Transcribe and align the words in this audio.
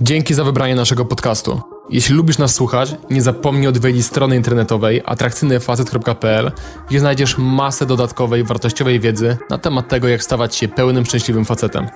Dzięki 0.00 0.34
za 0.34 0.44
wybranie 0.44 0.74
naszego 0.74 1.04
podcastu. 1.04 1.60
Jeśli 1.90 2.14
lubisz 2.14 2.38
nas 2.38 2.54
słuchać, 2.54 2.96
nie 3.10 3.22
zapomnij 3.22 3.66
odwiedzić 3.66 4.06
strony 4.06 4.36
internetowej 4.36 5.02
atrakcyjnyfacet.pl, 5.04 6.52
gdzie 6.88 7.00
znajdziesz 7.00 7.38
masę 7.38 7.86
dodatkowej, 7.86 8.44
wartościowej 8.44 9.00
wiedzy 9.00 9.36
na 9.50 9.58
temat 9.58 9.88
tego, 9.88 10.08
jak 10.08 10.22
stawać 10.22 10.56
się 10.56 10.68
pełnym, 10.68 11.06
szczęśliwym 11.06 11.44
facetem. 11.44 11.88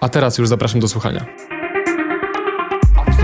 A 0.00 0.08
teraz 0.08 0.38
już 0.38 0.48
zapraszam 0.48 0.80
do 0.80 0.88
słuchania. 0.88 1.26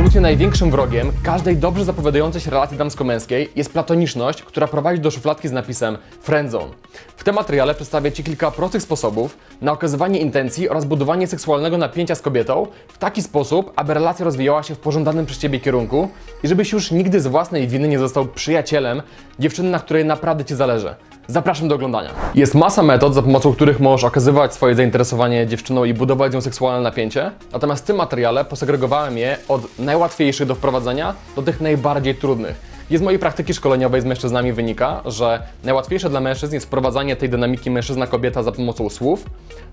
Absolutnie 0.01 0.21
największym 0.21 0.71
wrogiem 0.71 1.12
każdej 1.23 1.57
dobrze 1.57 1.85
zapowiadającej 1.85 2.41
się 2.41 2.51
relacji 2.51 2.79
damsko-męskiej 2.79 3.48
jest 3.57 3.73
platoniczność, 3.73 4.43
która 4.43 4.69
prowadzi 4.69 5.01
do 5.01 5.11
szufladki 5.11 5.48
z 5.48 5.53
napisem 5.53 5.98
friendzone. 6.23 6.75
W 7.16 7.25
tym 7.25 7.34
materiale 7.34 7.75
przedstawię 7.75 8.12
Ci 8.12 8.25
kilka 8.25 8.51
prostych 8.51 8.83
sposobów 8.83 9.37
na 9.62 9.73
okazywanie 9.73 10.19
intencji 10.19 10.69
oraz 10.69 10.84
budowanie 10.84 11.27
seksualnego 11.27 11.79
napięcia 11.79 12.15
z 12.15 12.23
kobietą 12.23 12.66
w 12.89 12.98
taki 12.98 13.23
sposób, 13.23 13.73
aby 13.77 13.95
relacja 13.95 14.25
rozwijała 14.25 14.62
się 14.62 14.75
w 14.75 14.79
pożądanym 14.79 15.27
przez 15.27 15.39
Ciebie 15.39 15.61
kierunku 15.61 16.09
i 16.43 16.48
żebyś 16.48 16.73
już 16.73 16.91
nigdy 16.91 17.21
z 17.21 17.27
własnej 17.27 17.69
winy 17.69 17.88
nie 17.88 17.98
został 17.98 18.27
przyjacielem 18.27 19.02
dziewczyny, 19.38 19.71
na 19.71 19.79
której 19.79 20.05
naprawdę 20.05 20.45
Ci 20.45 20.55
zależy. 20.55 20.95
Zapraszam 21.30 21.69
do 21.69 21.75
oglądania. 21.75 22.11
Jest 22.34 22.55
masa 22.55 22.83
metod, 22.83 23.15
za 23.15 23.23
pomocą 23.23 23.52
których 23.52 23.80
możesz 23.80 24.05
okazywać 24.05 24.55
swoje 24.55 24.75
zainteresowanie 24.75 25.47
dziewczyną 25.47 25.84
i 25.84 25.95
budować 25.95 26.33
z 26.33 26.34
nią 26.34 26.41
seksualne 26.41 26.83
napięcie. 26.83 27.30
Natomiast 27.52 27.84
w 27.84 27.87
tym 27.87 27.97
materiale 27.97 28.45
posegregowałem 28.45 29.19
je 29.19 29.37
od 29.48 29.79
najłatwiejszych 29.79 30.47
do 30.47 30.55
wprowadzenia 30.55 31.15
do 31.37 31.43
tych 31.43 31.61
najbardziej 31.61 32.15
trudnych. 32.15 32.61
I 32.91 32.97
z 32.97 33.02
mojej 33.02 33.19
praktyki 33.19 33.55
szkoleniowej 33.55 34.01
z 34.01 34.05
mężczyznami 34.05 34.52
wynika, 34.52 35.02
że 35.05 35.43
najłatwiejsze 35.65 36.11
dla 36.11 36.21
mężczyzn 36.21 36.55
jest 36.55 36.66
wprowadzanie 36.66 37.16
tej 37.16 37.29
dynamiki 37.29 37.71
mężczyzna-kobieta 37.71 38.43
za 38.43 38.52
pomocą 38.52 38.91
słów. 38.91 39.24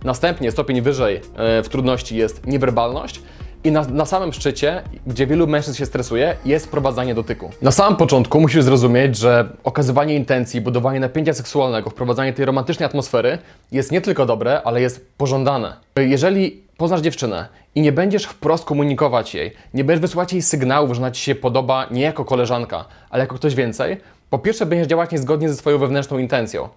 Następnie 0.03 0.51
stopień 0.51 0.81
wyżej 0.81 1.15
e, 1.15 1.63
w 1.63 1.69
trudności 1.69 2.15
jest 2.15 2.45
niewerbalność. 2.45 3.21
I 3.63 3.71
na, 3.71 3.81
na, 3.81 4.05
samym 4.05 4.33
szczycie, 4.33 4.83
gdzie 5.07 5.27
wielu 5.27 5.47
mężczyzn 5.47 5.77
się 5.77 5.85
stresuje, 5.85 6.35
jest 6.45 6.65
wprowadzanie 6.65 7.15
dotyku. 7.15 7.49
Na 7.61 7.71
samym 7.71 7.95
początku 7.95 8.41
musisz 8.41 8.63
zrozumieć, 8.63 9.17
że 9.17 9.49
okazywanie 9.63 10.15
intencji, 10.15 10.61
budowanie 10.61 10.99
napięcia 10.99 11.33
seksualnego, 11.33 11.89
wprowadzanie 11.89 12.33
tej 12.33 12.45
romantycznej 12.45 12.85
atmosfery 12.85 13.37
jest 13.71 13.91
nie 13.91 14.01
tylko 14.01 14.25
dobre, 14.25 14.61
ale 14.63 14.81
jest 14.81 15.07
pożądane. 15.17 15.73
Jeżeli 15.95 16.63
poznasz 16.77 17.01
dziewczynę 17.01 17.47
i 17.75 17.81
nie 17.81 17.91
będziesz 17.91 18.25
wprost 18.25 18.65
komunikować 18.65 19.35
jej, 19.35 19.51
nie 19.73 19.83
będziesz 19.83 20.01
wysyłać 20.01 20.33
jej 20.33 20.41
sygnałów, 20.41 20.93
że 20.93 21.01
ona 21.01 21.11
ci 21.11 21.21
się 21.21 21.35
podoba 21.35 21.87
nie 21.91 22.01
jako 22.01 22.25
koleżanka, 22.25 22.85
ale 23.09 23.23
jako 23.23 23.35
ktoś 23.35 23.55
więcej, 23.55 23.97
po 24.29 24.39
pierwsze 24.39 24.65
będziesz 24.65 24.87
działać 24.87 25.11
niezgodnie 25.11 25.49
ze 25.49 25.55
swoją 25.55 25.77
wewnętrzną 25.77 26.17
intencją. 26.17 26.69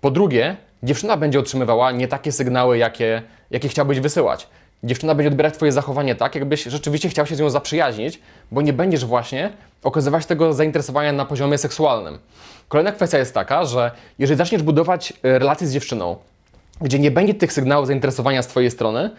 Po 0.00 0.10
drugie, 0.10 0.56
dziewczyna 0.82 1.16
będzie 1.16 1.38
otrzymywała 1.38 1.92
nie 1.92 2.08
takie 2.08 2.32
sygnały, 2.32 2.78
jakie, 2.78 3.22
jakie 3.50 3.68
chciałbyś 3.68 4.00
wysyłać 4.00 4.48
dziewczyna 4.84 5.14
będzie 5.14 5.28
odbierać 5.28 5.54
Twoje 5.54 5.72
zachowanie 5.72 6.14
tak, 6.14 6.34
jakbyś 6.34 6.64
rzeczywiście 6.64 7.08
chciał 7.08 7.26
się 7.26 7.36
z 7.36 7.40
nią 7.40 7.50
zaprzyjaźnić, 7.50 8.20
bo 8.50 8.62
nie 8.62 8.72
będziesz 8.72 9.04
właśnie 9.04 9.52
okazywać 9.82 10.26
tego 10.26 10.52
zainteresowania 10.52 11.12
na 11.12 11.24
poziomie 11.24 11.58
seksualnym. 11.58 12.18
Kolejna 12.68 12.92
kwestia 12.92 13.18
jest 13.18 13.34
taka, 13.34 13.64
że 13.64 13.90
jeżeli 14.18 14.38
zaczniesz 14.38 14.62
budować 14.62 15.12
e, 15.22 15.38
relacje 15.38 15.66
z 15.66 15.72
dziewczyną, 15.72 16.16
gdzie 16.80 16.98
nie 16.98 17.10
będzie 17.10 17.34
tych 17.34 17.52
sygnałów 17.52 17.86
zainteresowania 17.86 18.42
z 18.42 18.46
Twojej 18.46 18.70
strony, 18.70 19.10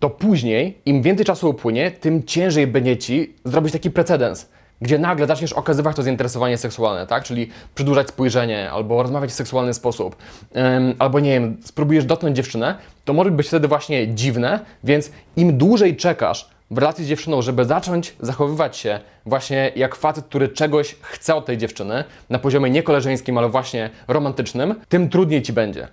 to 0.00 0.10
później, 0.10 0.78
im 0.86 1.02
więcej 1.02 1.26
czasu 1.26 1.50
upłynie, 1.50 1.90
tym 1.90 2.24
ciężej 2.24 2.66
będzie 2.66 2.96
Ci 2.96 3.34
zrobić 3.44 3.72
taki 3.72 3.90
precedens 3.90 4.46
gdzie 4.84 4.98
nagle 4.98 5.26
zaczniesz 5.26 5.52
okazywać 5.52 5.96
to 5.96 6.02
zainteresowanie 6.02 6.58
seksualne, 6.58 7.06
tak? 7.06 7.24
Czyli 7.24 7.50
przedłużać 7.74 8.08
spojrzenie, 8.08 8.70
albo 8.70 9.02
rozmawiać 9.02 9.30
w 9.30 9.34
seksualny 9.34 9.74
sposób, 9.74 10.16
ym, 10.56 10.94
albo 10.98 11.20
nie 11.20 11.30
wiem, 11.30 11.56
spróbujesz 11.64 12.04
dotknąć 12.04 12.36
dziewczynę, 12.36 12.74
to 13.04 13.12
może 13.12 13.30
być 13.30 13.46
wtedy 13.46 13.68
właśnie 13.68 14.14
dziwne, 14.14 14.60
więc 14.84 15.10
im 15.36 15.58
dłużej 15.58 15.96
czekasz 15.96 16.48
w 16.70 16.78
relacji 16.78 17.04
z 17.04 17.08
dziewczyną, 17.08 17.42
żeby 17.42 17.64
zacząć 17.64 18.16
zachowywać 18.20 18.76
się 18.76 19.00
właśnie 19.26 19.72
jak 19.76 19.94
facet, 19.94 20.24
który 20.24 20.48
czegoś 20.48 20.96
chce 21.00 21.34
od 21.34 21.46
tej 21.46 21.58
dziewczyny, 21.58 22.04
na 22.30 22.38
poziomie 22.38 22.70
nie 22.70 22.82
koleżeńskim, 22.82 23.38
ale 23.38 23.48
właśnie 23.48 23.90
romantycznym, 24.08 24.74
tym 24.88 25.08
trudniej 25.08 25.42
ci 25.42 25.52
będzie. 25.52 25.88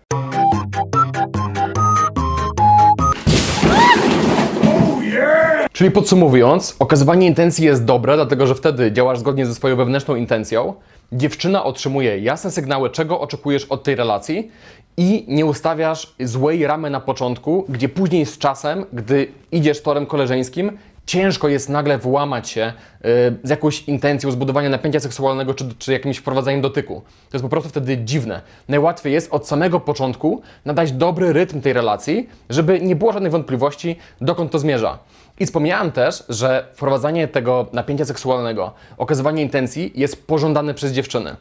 Czyli 5.74 5.92
podsumowując, 5.92 6.76
okazywanie 6.80 7.28
intencji 7.28 7.66
jest 7.66 7.86
dobre, 7.86 8.16
dlatego 8.16 8.48
że 8.48 8.56
wtedy 8.56 8.92
działasz 8.92 9.20
zgodnie 9.20 9.46
ze 9.46 9.56
swoją 9.56 9.76
wewnętrzną 9.76 10.16
intencją. 10.16 10.74
Dziewczyna 11.12 11.64
otrzymuje 11.64 12.20
jasne 12.20 12.52
sygnały, 12.52 12.90
czego 12.90 13.20
oczekujesz 13.20 13.66
od 13.66 13.84
tej 13.84 13.96
relacji 13.96 14.52
i 14.98 15.26
nie 15.28 15.46
ustawiasz 15.46 16.14
złej 16.20 16.68
ramy 16.68 16.90
na 16.90 17.00
początku, 17.00 17.66
gdzie 17.70 17.90
później 17.90 18.26
z 18.26 18.38
czasem, 18.38 18.86
gdy 18.94 19.28
idziesz 19.52 19.82
torem 19.82 20.06
koleżeńskim, 20.06 20.78
ciężko 21.06 21.48
jest 21.48 21.70
nagle 21.70 21.98
włamać 21.98 22.50
się 22.50 22.74
yy, 23.04 23.10
z 23.44 23.50
jakąś 23.50 23.84
intencją 23.84 24.32
zbudowania 24.32 24.70
napięcia 24.70 25.00
seksualnego 25.00 25.54
czy, 25.54 25.66
czy 25.80 25.94
jakimś 25.94 26.18
wprowadzaniem 26.18 26.62
dotyku. 26.62 27.02
To 27.30 27.38
jest 27.38 27.44
po 27.44 27.50
prostu 27.50 27.70
wtedy 27.70 27.98
dziwne. 27.98 28.42
Najłatwiej 28.68 29.14
jest 29.14 29.34
od 29.34 29.48
samego 29.48 29.80
początku 29.80 30.42
nadać 30.66 30.92
dobry 30.92 31.34
rytm 31.34 31.62
tej 31.62 31.74
relacji, 31.74 32.30
żeby 32.50 32.82
nie 32.82 32.96
było 32.96 33.14
żadnej 33.14 33.32
wątpliwości, 33.32 33.96
dokąd 34.22 34.52
to 34.52 34.60
zmierza. 34.60 35.00
I 35.40 35.46
wspomniałem 35.46 35.92
też, 35.92 36.24
że 36.30 36.68
wprowadzanie 36.74 37.28
tego 37.28 37.68
napięcia 37.74 38.06
seksualnego, 38.06 38.74
okazywanie 38.98 39.42
intencji 39.42 39.92
jest 39.96 40.28
pożądane 40.28 40.74
przez 40.74 40.92
dziewczyny. 40.92 41.36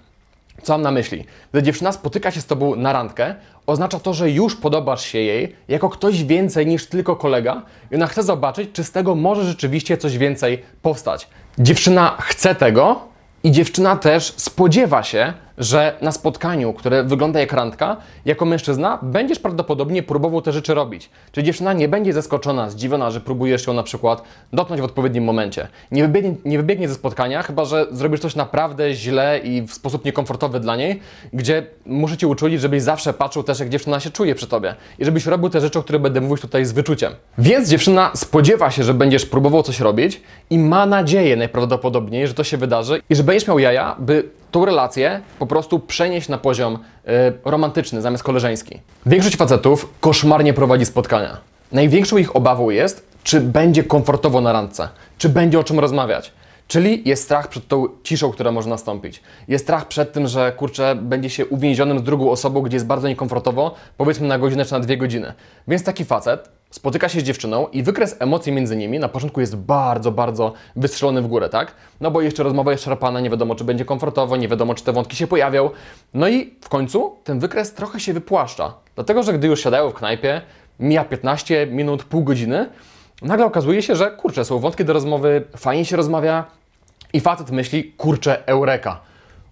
Co 0.63 0.73
mam 0.73 0.83
na 0.83 0.91
myśli? 0.91 1.25
Gdy 1.53 1.63
dziewczyna 1.63 1.93
spotyka 1.93 2.31
się 2.31 2.41
z 2.41 2.47
tobą 2.47 2.77
na 2.77 2.93
randkę, 2.93 3.35
oznacza 3.67 4.01
to, 4.01 4.15
że 4.15 4.31
już 4.31 4.57
podobasz 4.57 5.05
się 5.05 5.19
jej 5.19 5.57
jako 5.69 5.89
ktoś 5.89 6.25
więcej 6.25 6.67
niż 6.67 6.87
tylko 6.87 7.17
kolega 7.17 7.63
i 7.91 7.95
ona 7.95 8.07
chce 8.07 8.23
zobaczyć, 8.23 8.71
czy 8.73 8.85
z 8.85 8.93
tego 8.93 9.15
może 9.15 9.45
rzeczywiście 9.45 9.97
coś 9.97 10.19
więcej 10.19 10.63
powstać. 10.83 11.29
Dziewczyna 11.59 12.17
chce 12.21 12.55
tego 12.55 13.01
i 13.45 13.53
dziewczyna 13.53 13.97
też 13.97 14.35
spodziewa 14.37 15.03
się, 15.03 15.33
że 15.61 15.97
na 16.03 16.13
spotkaniu, 16.13 16.73
które 16.73 17.05
wygląda 17.05 17.41
jak 17.41 17.53
randka, 17.53 17.97
jako 18.25 18.45
mężczyzna 18.45 18.99
będziesz 19.03 19.39
prawdopodobnie 19.39 20.03
próbował 20.03 20.43
te 20.43 20.53
rzeczy 20.53 20.75
robić. 20.75 21.11
Czyli 21.33 21.47
dziewczyna 21.47 21.73
nie 21.73 21.89
będzie 21.89 22.13
zaskoczona, 22.13 22.71
zdziwiona, 22.71 23.11
że 23.11 23.21
próbujesz 23.21 23.67
ją 23.67 23.73
na 23.73 23.83
przykład 23.83 24.23
dotknąć 24.53 24.81
w 24.81 24.85
odpowiednim 24.85 25.25
momencie. 25.25 25.69
Nie 25.93 26.03
wybiegnie, 26.03 26.35
nie 26.45 26.59
wybiegnie 26.59 26.89
ze 26.89 26.95
spotkania, 26.95 27.43
chyba 27.43 27.65
że 27.65 27.87
zrobisz 27.91 28.21
coś 28.21 28.37
naprawdę 28.37 28.95
źle 28.95 29.39
i 29.39 29.63
w 29.63 29.73
sposób 29.73 30.05
niekomfortowy 30.05 30.61
dla 30.61 30.77
niej, 30.77 31.01
gdzie 31.33 31.67
muszę 31.87 32.17
Cię 32.17 32.29
uczulić, 32.29 32.61
żebyś 32.61 32.83
zawsze 32.83 33.13
patrzył 33.13 33.43
też, 33.43 33.61
jak 33.61 33.69
dziewczyna 33.69 34.01
się 34.01 34.11
czuje 34.11 34.35
przy 34.35 34.47
Tobie 34.47 34.75
i 34.99 35.05
żebyś 35.05 35.27
robił 35.27 35.51
te 35.51 35.61
rzeczy, 35.61 35.79
o 35.79 35.83
których 35.83 36.03
będę 36.03 36.21
mówił 36.21 36.37
tutaj 36.37 36.65
z 36.65 36.73
wyczuciem. 36.73 37.13
Więc 37.39 37.69
dziewczyna 37.69 38.11
spodziewa 38.15 38.71
się, 38.71 38.85
że 38.85 38.95
będziesz 38.95 39.27
próbował 39.27 39.63
coś 39.63 39.81
robić 39.81 40.21
i 40.51 40.59
ma 40.59 40.87
nadzieję 40.87 41.37
najprawdopodobniej, 41.37 42.27
że 42.27 42.35
to 42.35 42.45
się 42.45 42.57
wydarzy 42.57 43.03
i 43.11 43.15
że 43.15 43.25
będziesz 43.25 43.49
miał 43.49 43.59
jaja, 43.59 43.97
by 43.99 44.40
tą 44.51 44.65
relację 44.65 45.21
po 45.39 45.47
prostu 45.47 45.79
przenieść 45.79 46.29
na 46.29 46.39
poziom 46.39 46.75
y, 46.75 47.11
romantyczny 47.45 48.03
zamiast 48.03 48.23
koleżeński. 48.23 48.81
Większość 49.07 49.37
facetów 49.37 49.95
koszmarnie 50.01 50.55
prowadzi 50.55 50.87
spotkania. 50.87 51.37
Największą 51.73 52.17
ich 52.17 52.37
obawą 52.37 52.71
jest, 52.71 53.07
czy 53.23 53.41
będzie 53.41 53.85
komfortowo 53.85 54.41
na 54.41 54.53
randce, 54.53 54.89
czy 55.19 55.29
będzie 55.29 55.59
o 55.59 55.65
czym 55.65 55.81
rozmawiać. 55.81 56.33
Czyli 56.69 57.03
jest 57.09 57.23
strach 57.23 57.49
przed 57.49 57.69
tą 57.69 57.87
ciszą, 58.03 58.31
która 58.31 58.53
może 58.53 58.71
nastąpić. 58.71 59.23
Jest 59.49 59.65
strach 59.65 59.89
przed 59.89 60.13
tym, 60.13 60.29
że 60.29 60.53
kurczę, 60.53 60.95
będzie 60.95 61.31
się 61.31 61.47
uwięzionym 61.47 61.99
z 61.99 62.03
drugą 62.03 62.31
osobą, 62.31 62.63
gdzie 62.63 62.77
jest 62.77 62.87
bardzo 62.87 63.09
niekomfortowo, 63.09 63.75
powiedzmy 63.97 64.29
na 64.29 64.39
godzinę 64.39 64.65
czy 64.65 64.73
na 64.73 64.81
dwie 64.81 64.97
godziny. 64.97 65.33
Więc 65.69 65.85
taki 65.85 66.05
facet 66.05 66.60
spotyka 66.71 67.09
się 67.09 67.21
z 67.21 67.23
dziewczyną 67.23 67.69
i 67.69 67.83
wykres 67.83 68.17
emocji 68.19 68.53
między 68.53 68.77
nimi 68.77 68.99
na 68.99 69.09
początku 69.09 69.41
jest 69.41 69.57
bardzo, 69.57 70.13
bardzo 70.13 70.53
wystrzelony 70.77 71.23
w 71.23 71.27
górę, 71.27 71.49
tak? 71.49 71.75
No 72.01 72.11
bo 72.11 72.21
jeszcze 72.21 72.43
rozmowa 72.43 72.71
jest 72.71 72.85
szarpana, 72.85 73.21
nie 73.21 73.31
wiadomo 73.31 73.55
czy 73.55 73.65
będzie 73.65 73.85
komfortowo, 73.85 74.37
nie 74.37 74.49
wiadomo 74.49 74.75
czy 74.75 74.85
te 74.85 74.93
wątki 74.93 75.17
się 75.17 75.27
pojawią. 75.27 75.71
No 76.15 76.29
i 76.29 76.55
w 76.61 76.69
końcu 76.69 77.17
ten 77.25 77.39
wykres 77.39 77.75
trochę 77.75 78.01
się 78.01 78.13
wypłaszcza. 78.13 78.75
Dlatego, 78.95 79.23
że 79.23 79.33
gdy 79.33 79.49
już 79.49 79.61
siadają 79.61 79.91
w 79.91 79.95
knajpie, 79.95 80.43
mija 80.81 81.05
15 81.05 81.67
minut, 81.67 82.05
pół 82.05 82.25
godziny, 82.25 82.69
nagle 83.23 83.47
okazuje 83.47 83.83
się, 83.83 83.97
że 83.97 84.11
kurczę, 84.11 84.45
są 84.45 84.59
wątki 84.59 84.85
do 84.85 84.93
rozmowy, 84.93 85.45
fajnie 85.57 85.85
się 85.85 85.97
rozmawia 85.97 86.45
i 87.13 87.21
facet 87.21 87.51
myśli, 87.51 87.93
kurczę, 87.93 88.47
eureka. 88.47 89.01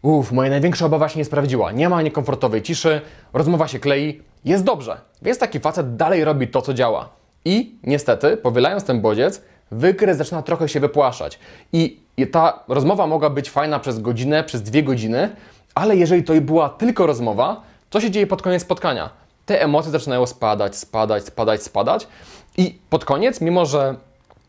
Uff, 0.03 0.33
moja 0.33 0.51
największa 0.51 0.87
obawa 0.87 1.09
się 1.09 1.19
nie 1.19 1.25
sprawdziła. 1.25 1.73
Nie 1.73 1.89
ma 1.89 2.03
niekomfortowej 2.03 2.63
ciszy, 2.63 3.01
rozmowa 3.33 3.69
się 3.69 3.79
klei, 3.79 4.23
jest 4.45 4.65
dobrze. 4.65 5.01
Więc 5.23 5.39
taki 5.39 5.61
facet 5.61 5.97
dalej 5.97 6.25
robi 6.25 6.49
to, 6.49 6.63
co 6.63 6.75
działa. 6.75 7.09
I 7.45 7.75
niestety, 7.85 8.37
powielając 8.37 8.85
ten 8.85 9.01
bodziec, 9.01 9.43
wykres 9.71 10.17
zaczyna 10.19 10.43
trochę 10.43 10.69
się 10.69 10.81
wypłaszać. 10.81 11.39
I, 11.73 12.01
ta 12.33 12.65
rozmowa 12.69 13.07
mogła 13.07 13.31
być 13.31 13.51
fajna 13.51 13.79
przez 13.79 13.99
godzinę, 13.99 14.45
przez 14.45 14.63
dwie 14.63 14.83
godziny, 14.83 15.29
ale 15.75 15.97
jeżeli 15.97 16.25
to 16.25 16.33
była 16.41 16.69
tylko 16.69 17.07
rozmowa, 17.07 17.61
co 17.91 18.01
się 18.01 18.11
dzieje 18.11 18.27
pod 18.27 18.43
koniec 18.43 18.63
spotkania? 18.63 19.11
Te 19.47 19.63
emocje 19.63 19.91
zaczynają 19.91 20.27
spadać, 20.27 20.77
spadać, 20.77 21.25
spadać, 21.25 21.63
spadać. 21.63 22.09
I 22.57 22.79
pod 22.91 23.05
koniec, 23.05 23.41
mimo 23.41 23.67
że 23.67 23.95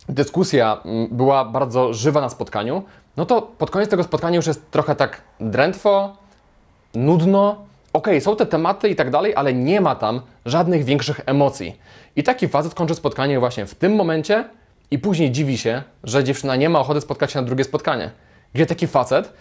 dyskusja 0.09 0.77
mm, 0.85 1.07
była 1.11 1.45
bardzo 1.45 1.93
żywa 1.93 2.21
na 2.21 2.29
spotkaniu, 2.29 2.83
no 3.17 3.25
to 3.25 3.41
pod 3.41 3.71
koniec 3.71 3.89
tego 3.89 4.03
spotkania 4.03 4.35
już 4.35 4.47
jest 4.47 4.71
trochę 4.71 4.95
tak 4.95 5.21
drętwo, 5.39 6.15
nudno. 6.93 7.68
Okej, 7.93 8.13
okay, 8.13 8.21
są 8.21 8.35
te 8.35 8.45
tematy 8.45 8.89
i 8.89 8.95
tak 8.95 9.09
dalej, 9.09 9.35
ale 9.35 9.53
nie 9.53 9.81
ma 9.81 9.95
tam 9.95 10.21
żadnych 10.45 10.83
większych 10.83 11.21
emocji. 11.25 11.75
I 12.15 12.23
taki 12.23 12.47
facet 12.47 12.73
kończy 12.73 12.95
spotkanie 12.95 13.39
właśnie 13.39 13.65
w 13.65 13.75
tym 13.75 13.95
momencie 13.95 14.49
i 14.91 14.99
później 14.99 15.31
dziwi 15.31 15.57
się, 15.57 15.83
że 16.03 16.23
dziewczyna 16.23 16.55
nie 16.55 16.69
ma 16.69 16.79
ochoty 16.79 17.01
spotkać 17.01 17.31
się 17.31 17.41
na 17.41 17.45
drugie 17.45 17.63
spotkanie. 17.63 18.11
Gdzie 18.53 18.65
taki 18.65 18.87
facet 18.87 19.33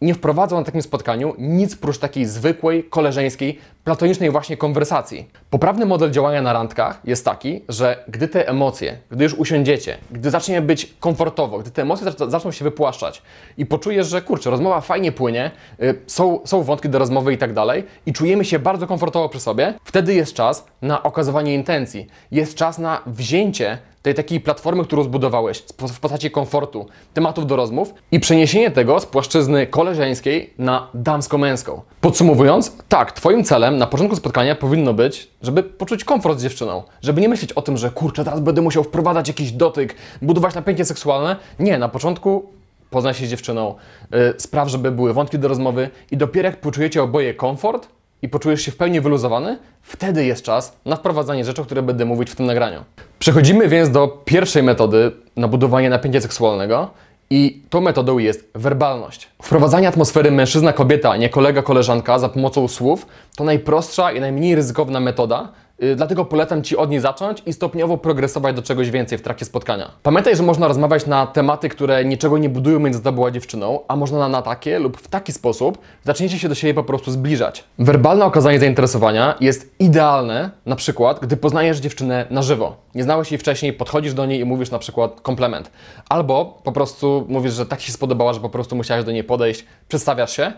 nie 0.00 0.14
wprowadzał 0.14 0.58
na 0.58 0.64
takim 0.64 0.82
spotkaniu 0.82 1.34
nic 1.38 1.76
prócz 1.76 1.98
takiej 1.98 2.26
zwykłej, 2.26 2.84
koleżeńskiej, 2.84 3.58
platonicznej 3.84 4.30
właśnie 4.30 4.56
konwersacji. 4.56 5.28
Poprawny 5.50 5.86
model 5.86 6.10
działania 6.10 6.42
na 6.42 6.52
randkach 6.52 7.00
jest 7.04 7.24
taki, 7.24 7.60
że 7.68 8.04
gdy 8.08 8.28
te 8.28 8.48
emocje, 8.48 8.98
gdy 9.10 9.24
już 9.24 9.34
usiądziecie, 9.34 9.98
gdy 10.10 10.30
zacznie 10.30 10.62
być 10.62 10.94
komfortowo, 11.00 11.58
gdy 11.58 11.70
te 11.70 11.82
emocje 11.82 12.06
zaczną 12.28 12.50
się 12.50 12.64
wypłaszczać 12.64 13.22
i 13.56 13.66
poczujesz, 13.66 14.06
że 14.06 14.22
kurczę, 14.22 14.50
rozmowa 14.50 14.80
fajnie 14.80 15.12
płynie, 15.12 15.50
yy, 15.78 15.94
są, 16.06 16.40
są 16.44 16.62
wątki 16.62 16.88
do 16.88 16.98
rozmowy 16.98 17.32
i 17.32 17.38
tak 17.38 17.52
dalej 17.52 17.84
i 18.06 18.12
czujemy 18.12 18.44
się 18.44 18.58
bardzo 18.58 18.86
komfortowo 18.86 19.28
przy 19.28 19.40
sobie, 19.40 19.74
wtedy 19.84 20.14
jest 20.14 20.34
czas 20.34 20.66
na 20.82 21.02
okazywanie 21.02 21.54
intencji. 21.54 22.06
Jest 22.30 22.54
czas 22.54 22.78
na 22.78 23.02
wzięcie 23.06 23.78
tej 24.02 24.14
takiej 24.14 24.40
platformy, 24.40 24.84
którą 24.84 25.02
zbudowałeś 25.02 25.62
w 25.88 26.00
postaci 26.00 26.30
komfortu, 26.30 26.86
tematów 27.14 27.46
do 27.46 27.56
rozmów 27.56 27.94
i 28.12 28.20
przeniesienie 28.20 28.70
tego 28.70 29.00
z 29.00 29.06
płaszczyzny 29.06 29.66
koleżeńskiej 29.66 30.54
na 30.58 30.88
damsko-męską. 30.94 31.80
Podsumowując, 32.00 32.76
tak, 32.88 33.12
Twoim 33.12 33.44
celem 33.44 33.76
na 33.76 33.86
początku 33.86 34.16
spotkania 34.16 34.54
powinno 34.54 34.94
być, 34.94 35.30
żeby 35.42 35.62
poczuć 35.62 36.04
komfort 36.04 36.38
z 36.38 36.42
dziewczyną, 36.42 36.82
żeby 37.02 37.20
nie 37.20 37.28
myśleć 37.28 37.52
o 37.52 37.62
tym, 37.62 37.76
że 37.76 37.90
kurczę, 37.90 38.24
teraz 38.24 38.40
będę 38.40 38.62
musiał 38.62 38.84
wprowadzać 38.84 39.28
jakiś 39.28 39.52
dotyk, 39.52 39.94
budować 40.22 40.54
napięcie 40.54 40.84
seksualne. 40.84 41.36
Nie, 41.58 41.78
na 41.78 41.88
początku 41.88 42.46
poznaj 42.90 43.14
się 43.14 43.26
z 43.26 43.30
dziewczyną, 43.30 43.74
yy, 44.10 44.34
spraw, 44.38 44.68
żeby 44.68 44.90
były 44.90 45.12
wątki 45.12 45.38
do 45.38 45.48
rozmowy 45.48 45.90
i 46.10 46.16
dopiero 46.16 46.48
jak 46.48 46.60
poczujecie 46.60 47.02
oboje 47.02 47.34
komfort, 47.34 47.88
i 48.22 48.28
poczujesz 48.28 48.62
się 48.62 48.70
w 48.70 48.76
pełni 48.76 49.00
wyluzowany, 49.00 49.58
wtedy 49.82 50.24
jest 50.24 50.42
czas 50.42 50.76
na 50.84 50.96
wprowadzanie 50.96 51.44
rzeczy, 51.44 51.62
o 51.62 51.64
których 51.64 51.84
będę 51.84 52.04
mówić 52.04 52.30
w 52.30 52.36
tym 52.36 52.46
nagraniu. 52.46 52.84
Przechodzimy 53.18 53.68
więc 53.68 53.90
do 53.90 54.08
pierwszej 54.24 54.62
metody 54.62 55.12
na 55.36 55.48
budowanie 55.48 55.90
napięcia 55.90 56.20
seksualnego 56.20 56.90
i 57.30 57.62
tą 57.70 57.80
metodą 57.80 58.18
jest 58.18 58.50
werbalność. 58.54 59.28
Wprowadzanie 59.42 59.88
atmosfery 59.88 60.30
mężczyzna-kobieta, 60.30 61.16
nie 61.16 61.28
kolega-koleżanka 61.28 62.18
za 62.18 62.28
pomocą 62.28 62.68
słów 62.68 63.06
to 63.36 63.44
najprostsza 63.44 64.12
i 64.12 64.20
najmniej 64.20 64.54
ryzykowna 64.54 65.00
metoda, 65.00 65.52
dlatego 65.96 66.24
polecam 66.24 66.62
Ci 66.62 66.76
od 66.76 66.90
niej 66.90 67.00
zacząć 67.00 67.42
i 67.46 67.52
stopniowo 67.52 67.96
progresować 67.96 68.56
do 68.56 68.62
czegoś 68.62 68.90
więcej 68.90 69.18
w 69.18 69.22
trakcie 69.22 69.44
spotkania. 69.44 69.90
Pamiętaj, 70.02 70.36
że 70.36 70.42
można 70.42 70.68
rozmawiać 70.68 71.06
na 71.06 71.26
tematy, 71.26 71.68
które 71.68 72.04
niczego 72.04 72.38
nie 72.38 72.48
budują 72.48 72.80
między 72.80 73.02
tobą 73.02 73.26
a 73.26 73.30
dziewczyną, 73.30 73.80
a 73.88 73.96
można 73.96 74.18
na, 74.18 74.28
na 74.28 74.42
takie 74.42 74.78
lub 74.78 74.96
w 74.96 75.08
taki 75.08 75.32
sposób 75.32 75.78
zaczniecie 76.04 76.38
się 76.38 76.48
do 76.48 76.54
siebie 76.54 76.74
po 76.74 76.84
prostu 76.84 77.10
zbliżać. 77.10 77.64
Werbalne 77.78 78.24
okazanie 78.24 78.60
zainteresowania 78.60 79.34
jest 79.40 79.74
idealne, 79.78 80.50
na 80.66 80.76
przykład, 80.76 81.20
gdy 81.20 81.36
poznajesz 81.36 81.78
dziewczynę 81.78 82.26
na 82.30 82.42
żywo. 82.42 82.76
Nie 82.94 83.02
znałeś 83.02 83.32
jej 83.32 83.38
wcześniej, 83.38 83.72
podchodzisz 83.72 84.14
do 84.14 84.26
niej 84.26 84.40
i 84.40 84.44
mówisz 84.44 84.70
na 84.70 84.78
przykład 84.78 85.20
komplement. 85.20 85.70
Albo 86.08 86.60
po 86.64 86.72
prostu 86.72 87.26
mówisz, 87.28 87.52
że 87.52 87.66
tak 87.66 87.80
się 87.80 87.92
spodobała, 87.92 88.32
że 88.32 88.40
po 88.40 88.50
prostu 88.50 88.76
musiałeś 88.76 89.04
do 89.04 89.12
niej 89.12 89.24
podejść, 89.24 89.64
przedstawiasz 89.88 90.36
się. 90.36 90.52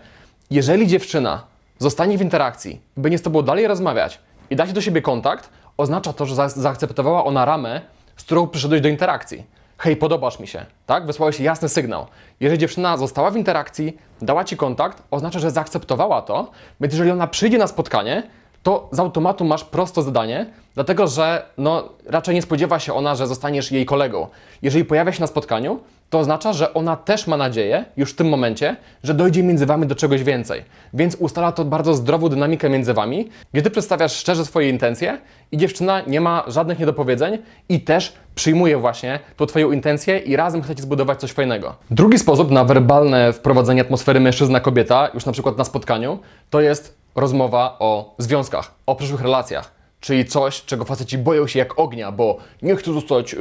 Jeżeli 0.50 0.86
dziewczyna 0.86 1.42
zostanie 1.78 2.18
w 2.18 2.22
interakcji, 2.22 2.80
by 2.96 3.10
nie 3.10 3.18
z 3.18 3.22
tobą 3.22 3.42
dalej 3.42 3.66
rozmawiać, 3.66 4.20
i 4.50 4.56
dać 4.56 4.72
do 4.72 4.80
siebie 4.80 5.02
kontakt, 5.02 5.50
oznacza 5.76 6.12
to, 6.12 6.26
że 6.26 6.34
za 6.34 6.48
zaakceptowała 6.48 7.24
ona 7.24 7.44
ramę, 7.44 7.80
z 8.16 8.24
którą 8.24 8.46
przyszedłeś 8.46 8.80
do 8.80 8.88
interakcji. 8.88 9.44
Hej, 9.78 9.96
podobasz 9.96 10.40
mi 10.40 10.46
się, 10.46 10.66
tak? 10.86 11.06
Wysłałeś 11.06 11.40
jasny 11.40 11.68
sygnał. 11.68 12.06
Jeżeli 12.40 12.58
dziewczyna 12.58 12.96
została 12.96 13.30
w 13.30 13.36
interakcji, 13.36 13.98
dała 14.22 14.44
ci 14.44 14.56
kontakt, 14.56 15.02
oznacza, 15.10 15.38
że 15.38 15.50
zaakceptowała 15.50 16.22
to, 16.22 16.50
więc 16.80 16.92
jeżeli 16.92 17.10
ona 17.10 17.26
przyjdzie 17.26 17.58
na 17.58 17.66
spotkanie, 17.66 18.22
to 18.62 18.88
z 18.92 18.98
automatu 18.98 19.44
masz 19.44 19.64
prosto 19.64 20.02
zadanie, 20.02 20.46
dlatego 20.74 21.08
że 21.08 21.46
no, 21.58 21.88
raczej 22.06 22.34
nie 22.34 22.42
spodziewa 22.42 22.78
się 22.78 22.94
ona, 22.94 23.14
że 23.14 23.26
zostaniesz 23.26 23.72
jej 23.72 23.86
kolegą. 23.86 24.26
Jeżeli 24.62 24.84
pojawia 24.84 25.12
się 25.12 25.20
na 25.20 25.26
spotkaniu, 25.26 25.80
to 26.10 26.18
oznacza, 26.18 26.52
że 26.52 26.74
ona 26.74 26.96
też 26.96 27.26
ma 27.26 27.36
nadzieję, 27.36 27.84
już 27.96 28.12
w 28.12 28.16
tym 28.16 28.28
momencie, 28.28 28.76
że 29.02 29.14
dojdzie 29.14 29.42
między 29.42 29.66
wami 29.66 29.86
do 29.86 29.94
czegoś 29.94 30.22
więcej. 30.22 30.64
Więc 30.94 31.14
ustala 31.14 31.52
to 31.52 31.64
bardzo 31.64 31.94
zdrową 31.94 32.28
dynamikę 32.28 32.70
między 32.70 32.94
wami, 32.94 33.28
gdzie 33.52 33.62
ty 33.62 33.70
przedstawiasz 33.70 34.16
szczerze 34.16 34.44
swoje 34.44 34.68
intencje 34.68 35.18
i 35.52 35.56
dziewczyna 35.56 36.00
nie 36.06 36.20
ma 36.20 36.44
żadnych 36.46 36.78
niedopowiedzeń 36.78 37.38
i 37.68 37.80
też 37.80 38.12
przyjmuje 38.34 38.78
właśnie 38.78 39.20
tą 39.36 39.46
twoją 39.46 39.72
intencję 39.72 40.18
i 40.18 40.36
razem 40.36 40.62
chcecie 40.62 40.82
zbudować 40.82 41.20
coś 41.20 41.32
fajnego. 41.32 41.74
Drugi 41.90 42.18
sposób 42.18 42.50
na 42.50 42.64
werbalne 42.64 43.32
wprowadzenie 43.32 43.80
atmosfery 43.80 44.20
mężczyzna-kobieta, 44.20 45.08
już 45.14 45.26
na 45.26 45.32
przykład 45.32 45.58
na 45.58 45.64
spotkaniu, 45.64 46.18
to 46.50 46.60
jest 46.60 46.98
rozmowa 47.14 47.76
o 47.78 48.14
związkach, 48.18 48.74
o 48.86 48.96
przyszłych 48.96 49.20
relacjach. 49.20 49.79
Czyli 50.00 50.24
coś, 50.24 50.64
czego 50.64 50.84
faceci 50.84 51.18
boją 51.18 51.46
się 51.46 51.58
jak 51.58 51.78
ognia, 51.78 52.12
bo 52.12 52.36
nie 52.62 52.76
chcą 52.76 52.92
zostać 52.92 53.34
y, 53.34 53.38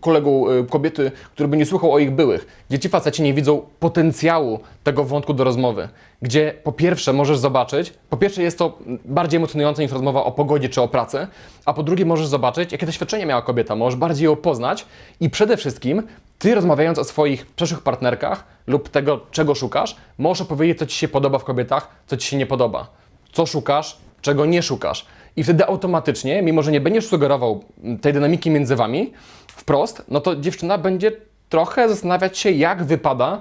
kolegą 0.00 0.50
y, 0.50 0.66
kobiety, 0.66 1.12
który 1.32 1.48
by 1.48 1.56
nie 1.56 1.66
słuchał 1.66 1.92
o 1.92 1.98
ich 1.98 2.10
byłych. 2.10 2.64
Gdzie 2.68 2.78
ci 2.78 2.88
faceci 2.88 3.22
nie 3.22 3.34
widzą 3.34 3.62
potencjału 3.80 4.60
tego 4.84 5.04
wątku 5.04 5.34
do 5.34 5.44
rozmowy. 5.44 5.88
Gdzie 6.22 6.54
po 6.64 6.72
pierwsze 6.72 7.12
możesz 7.12 7.38
zobaczyć, 7.38 7.92
po 8.10 8.16
pierwsze 8.16 8.42
jest 8.42 8.58
to 8.58 8.78
bardziej 9.04 9.36
emocjonujące 9.36 9.82
niż 9.82 9.92
rozmowa 9.92 10.24
o 10.24 10.32
pogodzie 10.32 10.68
czy 10.68 10.82
o 10.82 10.88
pracy, 10.88 11.26
a 11.64 11.72
po 11.72 11.82
drugie 11.82 12.04
możesz 12.04 12.26
zobaczyć, 12.26 12.72
jakie 12.72 12.86
doświadczenie 12.86 13.26
miała 13.26 13.42
kobieta, 13.42 13.76
możesz 13.76 13.98
bardziej 13.98 14.24
ją 14.24 14.36
poznać 14.36 14.86
i 15.20 15.30
przede 15.30 15.56
wszystkim 15.56 16.02
ty 16.38 16.54
rozmawiając 16.54 16.98
o 16.98 17.04
swoich 17.04 17.46
przyszłych 17.46 17.80
partnerkach 17.80 18.44
lub 18.66 18.88
tego, 18.88 19.20
czego 19.30 19.54
szukasz, 19.54 19.96
możesz 20.18 20.42
opowiedzieć, 20.42 20.78
co 20.78 20.86
ci 20.86 20.96
się 20.96 21.08
podoba 21.08 21.38
w 21.38 21.44
kobietach, 21.44 21.88
co 22.06 22.16
ci 22.16 22.28
się 22.28 22.36
nie 22.36 22.46
podoba. 22.46 22.86
Co 23.32 23.46
szukasz, 23.46 23.98
czego 24.20 24.46
nie 24.46 24.62
szukasz. 24.62 25.06
I 25.36 25.44
wtedy 25.44 25.66
automatycznie, 25.66 26.42
mimo 26.42 26.62
że 26.62 26.72
nie 26.72 26.80
będziesz 26.80 27.06
sugerował 27.06 27.64
tej 28.00 28.12
dynamiki 28.12 28.50
między 28.50 28.76
wami 28.76 29.12
wprost, 29.46 30.02
no 30.08 30.20
to 30.20 30.36
dziewczyna 30.36 30.78
będzie 30.78 31.12
trochę 31.48 31.88
zastanawiać 31.88 32.38
się, 32.38 32.50
jak 32.50 32.84
wypada 32.84 33.40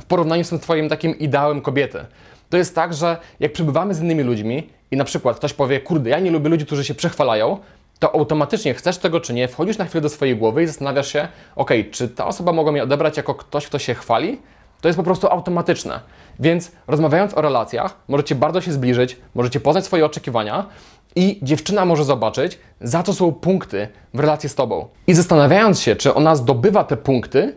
w 0.00 0.04
porównaniu 0.04 0.44
z 0.44 0.48
tym 0.48 0.58
Twoim 0.58 0.88
takim 0.88 1.18
ideałem 1.18 1.60
kobiety. 1.60 2.04
To 2.50 2.56
jest 2.56 2.74
tak, 2.74 2.94
że 2.94 3.16
jak 3.40 3.52
przebywamy 3.52 3.94
z 3.94 4.00
innymi 4.00 4.22
ludźmi 4.22 4.68
i 4.90 4.96
na 4.96 5.04
przykład 5.04 5.36
ktoś 5.36 5.52
powie, 5.52 5.80
kurde, 5.80 6.10
ja 6.10 6.20
nie 6.20 6.30
lubię 6.30 6.48
ludzi, 6.48 6.66
którzy 6.66 6.84
się 6.84 6.94
przechwalają, 6.94 7.58
to 7.98 8.14
automatycznie 8.14 8.74
chcesz 8.74 8.98
tego 8.98 9.20
czy 9.20 9.34
nie, 9.34 9.48
wchodzisz 9.48 9.78
na 9.78 9.84
chwilę 9.84 10.02
do 10.02 10.08
swojej 10.08 10.36
głowy 10.36 10.62
i 10.62 10.66
zastanawiasz 10.66 11.12
się, 11.12 11.28
ok, 11.56 11.70
czy 11.90 12.08
ta 12.08 12.26
osoba 12.26 12.52
mogła 12.52 12.72
mnie 12.72 12.82
odebrać 12.82 13.16
jako 13.16 13.34
ktoś, 13.34 13.66
kto 13.66 13.78
się 13.78 13.94
chwali? 13.94 14.38
To 14.80 14.88
jest 14.88 14.96
po 14.96 15.02
prostu 15.02 15.28
automatyczne. 15.28 16.00
Więc 16.40 16.72
rozmawiając 16.86 17.34
o 17.34 17.40
relacjach, 17.42 17.96
możecie 18.08 18.34
bardzo 18.34 18.60
się 18.60 18.72
zbliżyć, 18.72 19.16
możecie 19.34 19.60
poznać 19.60 19.84
swoje 19.84 20.06
oczekiwania 20.06 20.66
i 21.16 21.38
dziewczyna 21.42 21.84
może 21.84 22.04
zobaczyć, 22.04 22.58
za 22.80 23.02
co 23.02 23.14
są 23.14 23.32
punkty 23.32 23.88
w 24.14 24.20
relacji 24.20 24.48
z 24.48 24.54
tobą. 24.54 24.88
I 25.06 25.14
zastanawiając 25.14 25.80
się, 25.80 25.96
czy 25.96 26.14
ona 26.14 26.36
zdobywa 26.36 26.84
te 26.84 26.96
punkty, 26.96 27.54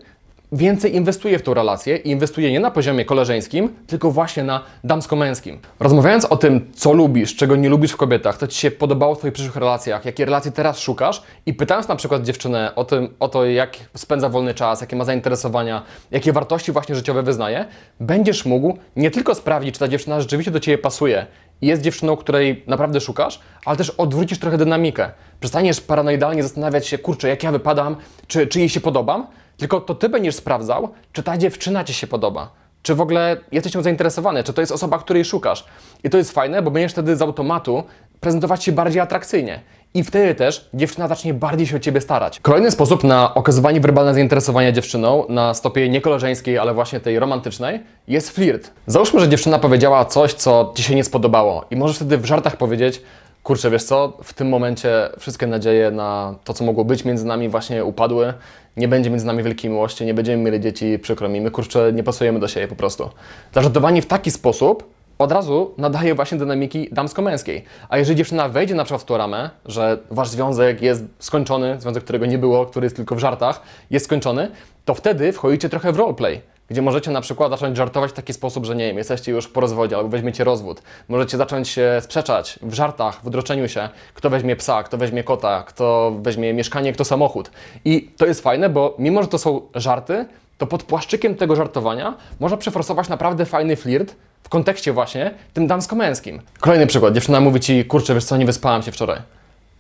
więcej 0.52 0.96
inwestuje 0.96 1.40
w 1.40 1.42
tą 1.42 1.54
relację 1.54 1.98
i 1.98 2.10
inwestuje 2.10 2.52
nie 2.52 2.60
na 2.60 2.72
poziomie 2.72 3.06
koleżeńskim, 3.06 3.70
tylko 3.88 4.12
właśnie 4.12 4.44
na 4.44 4.64
damsko-męskim. 4.84 5.60
Rozmawiając 5.80 6.26
o 6.26 6.38
tym, 6.38 6.72
co 6.76 6.94
lubisz, 6.94 7.36
czego 7.36 7.56
nie 7.56 7.70
lubisz 7.70 7.92
w 7.92 7.98
kobietach, 7.98 8.38
co 8.38 8.48
Ci 8.48 8.60
się 8.60 8.72
podobało 8.72 9.16
w 9.16 9.18
Twoich 9.18 9.34
przyszłych 9.34 9.56
relacjach, 9.56 10.06
jakie 10.06 10.26
relacje 10.26 10.52
teraz 10.52 10.80
szukasz 10.80 11.24
i 11.46 11.54
pytając 11.54 11.88
na 11.88 11.96
przykład 11.96 12.24
dziewczynę 12.24 12.76
o, 12.76 12.86
tym, 12.86 13.14
o 13.20 13.30
to, 13.30 13.46
jak 13.46 13.78
spędza 13.98 14.30
wolny 14.30 14.54
czas, 14.54 14.82
jakie 14.82 14.96
ma 14.96 15.06
zainteresowania, 15.06 15.84
jakie 16.12 16.34
wartości 16.34 16.72
właśnie 16.72 16.96
życiowe 16.96 17.24
wyznaje, 17.24 17.66
będziesz 18.00 18.46
mógł 18.46 18.78
nie 18.96 19.12
tylko 19.12 19.36
sprawdzić, 19.36 19.74
czy 19.74 19.80
ta 19.80 19.88
dziewczyna 19.88 20.22
rzeczywiście 20.22 20.52
do 20.52 20.60
Ciebie 20.60 20.78
pasuje 20.78 21.26
jest 21.62 21.82
dziewczyną, 21.82 22.18
której 22.18 22.64
naprawdę 22.68 23.02
szukasz, 23.02 23.40
ale 23.66 23.78
też 23.78 23.90
odwrócisz 23.90 24.40
trochę 24.40 24.58
dynamikę. 24.58 25.12
Przestaniesz 25.40 25.82
paranoidalnie 25.82 26.44
zastanawiać 26.44 26.88
się, 26.88 26.98
kurczę, 26.98 27.30
jak 27.30 27.44
ja 27.44 27.52
wypadam, 27.52 27.96
czy, 28.28 28.48
czy 28.48 28.60
jej 28.60 28.70
się 28.70 28.82
podobam, 28.82 29.28
tylko 29.58 29.82
to 29.82 29.96
ty 29.96 30.10
będziesz 30.10 30.36
sprawdzał, 30.36 30.90
czy 31.14 31.24
ta 31.24 31.38
dziewczyna 31.38 31.84
ci 31.84 31.94
się 31.94 32.08
podoba. 32.08 32.52
Czy 32.84 32.96
w 32.96 33.02
ogóle 33.02 33.38
jesteś 33.52 33.76
nią 33.76 33.82
zainteresowany, 33.82 34.44
czy 34.44 34.54
to 34.54 34.62
jest 34.62 34.72
osoba, 34.72 35.00
której 35.00 35.26
szukasz. 35.26 35.66
I 36.04 36.10
to 36.10 36.18
jest 36.18 36.32
fajne, 36.32 36.62
bo 36.62 36.72
będziesz 36.72 36.92
wtedy 36.92 37.16
z 37.16 37.22
automatu 37.22 37.84
prezentować 38.20 38.64
się 38.64 38.72
bardziej 38.72 39.02
atrakcyjnie. 39.02 39.60
I 39.94 40.04
wtedy 40.04 40.36
też 40.36 40.70
dziewczyna 40.74 41.08
zacznie 41.08 41.34
bardziej 41.34 41.68
się 41.68 41.76
o 41.76 41.80
ciebie 41.80 42.02
starać. 42.02 42.40
Kolejny 42.40 42.72
sposób 42.72 43.04
na 43.04 43.34
okazywanie 43.34 43.80
werbalne 43.80 44.14
zainteresowania 44.14 44.72
dziewczyną 44.72 45.26
na 45.30 45.54
stopie 45.54 45.90
nie 45.90 46.02
koleżeńskiej, 46.02 46.58
ale 46.58 46.74
właśnie 46.74 47.00
tej 47.00 47.20
romantycznej, 47.20 47.80
jest 48.08 48.30
flirt. 48.30 48.72
Załóżmy, 48.88 49.20
że 49.20 49.30
dziewczyna 49.30 49.60
powiedziała 49.60 50.06
coś, 50.06 50.34
co 50.34 50.74
ci 50.76 50.84
się 50.84 50.96
nie 50.96 51.04
spodobało, 51.04 51.66
i 51.72 51.76
możesz 51.76 51.96
wtedy 51.96 52.18
w 52.18 52.26
żartach 52.26 52.58
powiedzieć: 52.58 53.02
Kurczę, 53.44 53.70
wiesz 53.70 53.84
co, 53.84 54.18
w 54.24 54.34
tym 54.34 54.50
momencie 54.50 55.10
wszystkie 55.20 55.48
nadzieje 55.48 55.92
na 55.92 56.36
to, 56.44 56.54
co 56.54 56.64
mogło 56.64 56.86
być 56.86 57.06
między 57.06 57.26
nami, 57.26 57.50
właśnie 57.50 57.86
upadły 57.86 58.34
nie 58.78 58.88
będzie 58.88 59.10
między 59.10 59.26
nami 59.26 59.44
wielkiej 59.44 59.72
miłości, 59.72 60.06
nie 60.06 60.14
będziemy 60.14 60.44
mieli 60.44 60.60
dzieci, 60.60 61.00
przykro 61.00 61.30
mi, 61.30 61.42
my 61.42 61.52
kurczę 61.52 61.94
nie 61.94 62.04
pasujemy 62.04 62.40
do 62.40 62.48
siebie 62.48 62.68
po 62.68 62.76
prostu. 62.76 63.10
Zażartowanie 63.54 64.02
w 64.02 64.06
taki 64.06 64.32
sposób 64.32 64.91
od 65.22 65.32
razu 65.32 65.74
nadaje 65.78 66.16
właśnie 66.16 66.38
dynamiki 66.38 66.90
damsko-męskiej. 66.92 67.64
A 67.90 67.98
jeżeli 67.98 68.18
dziewczyna 68.18 68.50
wejdzie 68.50 68.76
na 68.76 68.84
przykład 68.84 69.02
w 69.02 69.06
tą 69.06 69.18
ramę, 69.18 69.50
że 69.66 69.98
wasz 70.12 70.30
związek 70.30 70.82
jest 70.82 71.04
skończony, 71.20 71.82
związek, 71.82 72.04
którego 72.04 72.26
nie 72.26 72.38
było, 72.38 72.66
który 72.66 72.86
jest 72.86 72.96
tylko 72.96 73.16
w 73.16 73.20
żartach, 73.20 73.62
jest 73.90 74.06
skończony, 74.06 74.52
to 74.86 74.94
wtedy 74.94 75.34
wchodzicie 75.34 75.70
trochę 75.70 75.92
w 75.92 75.98
roleplay 75.98 76.42
gdzie 76.72 76.82
możecie 76.82 77.12
na 77.12 77.22
przykład 77.22 77.52
zacząć 77.52 77.78
żartować 77.78 78.12
w 78.12 78.14
taki 78.14 78.34
sposób, 78.34 78.66
że 78.66 78.76
nie 78.76 78.88
wiem, 78.88 78.98
jesteście 78.98 79.32
już 79.32 79.48
po 79.48 79.62
rozwodzie 79.62 79.98
albo 79.98 80.10
weźmiecie 80.10 80.44
rozwód. 80.44 80.82
Możecie 81.10 81.38
zacząć 81.38 81.70
się 81.70 81.98
sprzeczać 82.02 82.60
w 82.62 82.74
żartach, 82.74 83.22
w 83.24 83.30
droczeniu 83.30 83.70
się, 83.70 83.90
kto 84.14 84.30
weźmie 84.30 84.56
psa, 84.56 84.84
kto 84.84 84.98
weźmie 84.98 85.24
kota, 85.24 85.64
kto 85.64 86.16
weźmie 86.22 86.54
mieszkanie, 86.54 86.94
kto 86.94 87.06
samochód. 87.06 87.52
I 87.86 88.10
to 88.18 88.26
jest 88.26 88.42
fajne, 88.42 88.70
bo 88.70 88.96
mimo, 89.00 89.22
że 89.22 89.28
to 89.28 89.38
są 89.38 89.62
żarty, 89.76 90.26
to 90.62 90.68
pod 90.68 90.84
płaszczykiem 90.84 91.36
tego 91.36 91.56
żartowania 91.56 92.14
można 92.40 92.58
przeforsować 92.58 93.10
naprawdę 93.10 93.46
fajny 93.46 93.76
flirt 93.76 94.16
w 94.44 94.50
kontekście 94.50 94.94
właśnie 94.94 95.32
tym 95.54 95.68
damsko-męskim. 95.68 96.42
Kolejny 96.60 96.88
przykład. 96.88 97.14
Dziewczyna 97.14 97.40
mówi 97.40 97.60
Ci, 97.60 97.86
kurczę, 97.86 98.14
wiesz 98.14 98.26
co, 98.26 98.38
nie 98.38 98.46
wyspałam 98.46 98.84
się 98.84 98.92
wczoraj. 98.92 99.22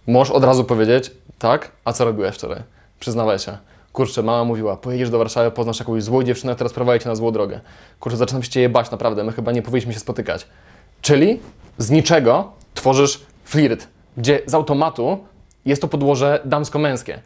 Możesz 0.07 0.33
od 0.33 0.43
razu 0.43 0.63
powiedzieć, 0.63 1.11
tak, 1.39 1.71
a 1.85 1.93
co 1.93 2.05
robiłeś 2.05 2.35
wczoraj? 2.35 2.61
Przyznawaj 2.99 3.39
się. 3.39 3.57
Kurczę, 3.93 4.23
mama 4.23 4.43
mówiła, 4.43 4.77
pojedziesz 4.77 5.09
do 5.09 5.17
Warszawy, 5.17 5.51
poznasz 5.51 5.79
jakąś 5.79 6.03
złą 6.03 6.23
dziewczynę, 6.23 6.55
teraz 6.55 6.73
prowadzi 6.73 7.03
Cię 7.03 7.09
na 7.09 7.15
złą 7.15 7.31
drogę. 7.31 7.59
Kurczę, 7.99 8.17
zaczynam 8.17 8.43
się 8.43 8.49
Cię 8.49 8.61
jebać, 8.61 8.91
naprawdę, 8.91 9.23
my 9.23 9.31
chyba 9.31 9.51
nie 9.51 9.61
powinniśmy 9.61 9.93
się 9.93 9.99
spotykać. 9.99 10.47
Czyli 11.01 11.39
z 11.77 11.89
niczego 11.89 12.51
tworzysz 12.73 13.21
flirt, 13.45 13.87
gdzie 14.17 14.39
z 14.45 14.53
automatu 14.53 15.23
jest 15.65 15.81
to 15.81 15.87
podłoże 15.87 16.39
damsko-męskie. 16.45 17.19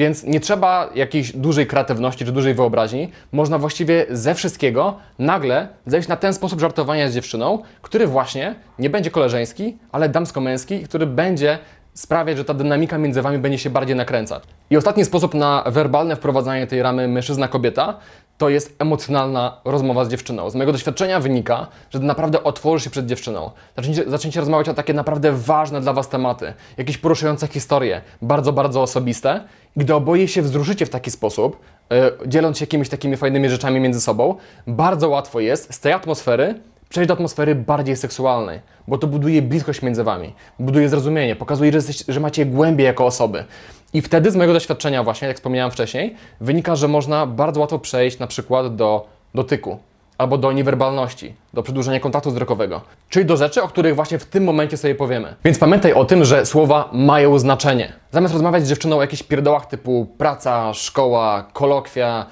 Więc 0.00 0.24
nie 0.24 0.40
trzeba 0.40 0.90
jakiejś 0.94 1.32
dużej 1.32 1.66
kreatywności 1.66 2.24
czy 2.24 2.32
dużej 2.32 2.54
wyobraźni. 2.54 3.10
Można 3.32 3.58
właściwie 3.58 4.06
ze 4.10 4.34
wszystkiego 4.34 4.96
nagle 5.18 5.68
zejść 5.86 6.08
na 6.08 6.16
ten 6.16 6.34
sposób 6.34 6.60
żartowania 6.60 7.08
z 7.08 7.14
dziewczyną, 7.14 7.62
który 7.82 8.06
właśnie 8.06 8.54
nie 8.78 8.90
będzie 8.90 9.10
koleżeński, 9.10 9.78
ale 9.92 10.08
damsko-męski, 10.08 10.80
który 10.80 11.06
będzie 11.06 11.58
sprawiać, 11.94 12.36
że 12.36 12.44
ta 12.44 12.54
dynamika 12.54 12.98
między 12.98 13.22
Wami 13.22 13.38
będzie 13.38 13.58
się 13.58 13.70
bardziej 13.70 13.96
nakręcać. 13.96 14.42
I 14.70 14.76
ostatni 14.76 15.04
sposób 15.04 15.34
na 15.34 15.64
werbalne 15.66 16.16
wprowadzanie 16.16 16.66
tej 16.66 16.82
ramy 16.82 17.08
mężczyzna-kobieta 17.08 17.94
to 18.40 18.48
jest 18.48 18.76
emocjonalna 18.78 19.60
rozmowa 19.64 20.04
z 20.04 20.08
dziewczyną. 20.08 20.50
Z 20.50 20.54
mojego 20.54 20.72
doświadczenia 20.72 21.20
wynika, 21.20 21.66
że 21.90 21.98
naprawdę 21.98 22.44
otworzysz 22.44 22.84
się 22.84 22.90
przed 22.90 23.06
dziewczyną. 23.06 23.50
Zacznijcie, 23.76 24.10
zacznijcie 24.10 24.40
rozmawiać 24.40 24.68
o 24.68 24.74
takie 24.74 24.94
naprawdę 24.94 25.32
ważne 25.32 25.80
dla 25.80 25.92
Was 25.92 26.08
tematy, 26.08 26.52
jakieś 26.76 26.98
poruszające 26.98 27.46
historie, 27.46 28.00
bardzo, 28.22 28.52
bardzo 28.52 28.82
osobiste. 28.82 29.40
Gdy 29.76 29.94
oboje 29.94 30.28
się 30.28 30.42
wzruszycie 30.42 30.86
w 30.86 30.90
taki 30.90 31.10
sposób, 31.10 31.60
yy, 31.90 31.96
dzieląc 32.26 32.58
się 32.58 32.62
jakimiś 32.62 32.88
takimi 32.88 33.16
fajnymi 33.16 33.50
rzeczami 33.50 33.80
między 33.80 34.00
sobą, 34.00 34.34
bardzo 34.66 35.08
łatwo 35.08 35.40
jest 35.40 35.74
z 35.74 35.80
tej 35.80 35.92
atmosfery 35.92 36.54
przejść 36.90 37.08
do 37.08 37.14
atmosfery 37.14 37.54
bardziej 37.54 37.96
seksualnej, 37.96 38.60
bo 38.88 38.98
to 38.98 39.06
buduje 39.06 39.42
bliskość 39.42 39.82
między 39.82 40.04
Wami, 40.04 40.34
buduje 40.58 40.88
zrozumienie, 40.88 41.36
pokazuje, 41.36 41.72
że, 41.72 41.78
jesteś, 41.78 42.04
że 42.08 42.20
macie 42.20 42.46
głębiej 42.46 42.84
jako 42.84 43.06
osoby. 43.06 43.44
I 43.92 44.02
wtedy 44.02 44.30
z 44.30 44.36
mojego 44.36 44.52
doświadczenia 44.52 45.04
właśnie, 45.04 45.28
jak 45.28 45.36
wspomniałem 45.36 45.70
wcześniej, 45.70 46.14
wynika, 46.40 46.76
że 46.76 46.88
można 46.88 47.26
bardzo 47.26 47.60
łatwo 47.60 47.78
przejść 47.78 48.18
na 48.18 48.26
przykład 48.26 48.76
do 48.76 49.06
dotyku 49.34 49.78
albo 50.18 50.38
do 50.38 50.52
niewerbalności, 50.52 51.34
do 51.54 51.62
przedłużenia 51.62 52.00
kontaktu 52.00 52.30
wzrokowego, 52.30 52.80
czyli 53.08 53.26
do 53.26 53.36
rzeczy, 53.36 53.62
o 53.62 53.68
których 53.68 53.94
właśnie 53.94 54.18
w 54.18 54.24
tym 54.24 54.44
momencie 54.44 54.76
sobie 54.76 54.94
powiemy. 54.94 55.34
Więc 55.44 55.58
pamiętaj 55.58 55.92
o 55.92 56.04
tym, 56.04 56.24
że 56.24 56.46
słowa 56.46 56.88
mają 56.92 57.38
znaczenie. 57.38 57.92
Zamiast 58.12 58.34
rozmawiać 58.34 58.64
z 58.64 58.68
dziewczyną 58.68 58.98
o 58.98 59.00
jakichś 59.00 59.22
pierdołach 59.22 59.66
typu 59.66 60.06
praca, 60.18 60.74
szkoła, 60.74 61.44
kolokwia, 61.52 62.26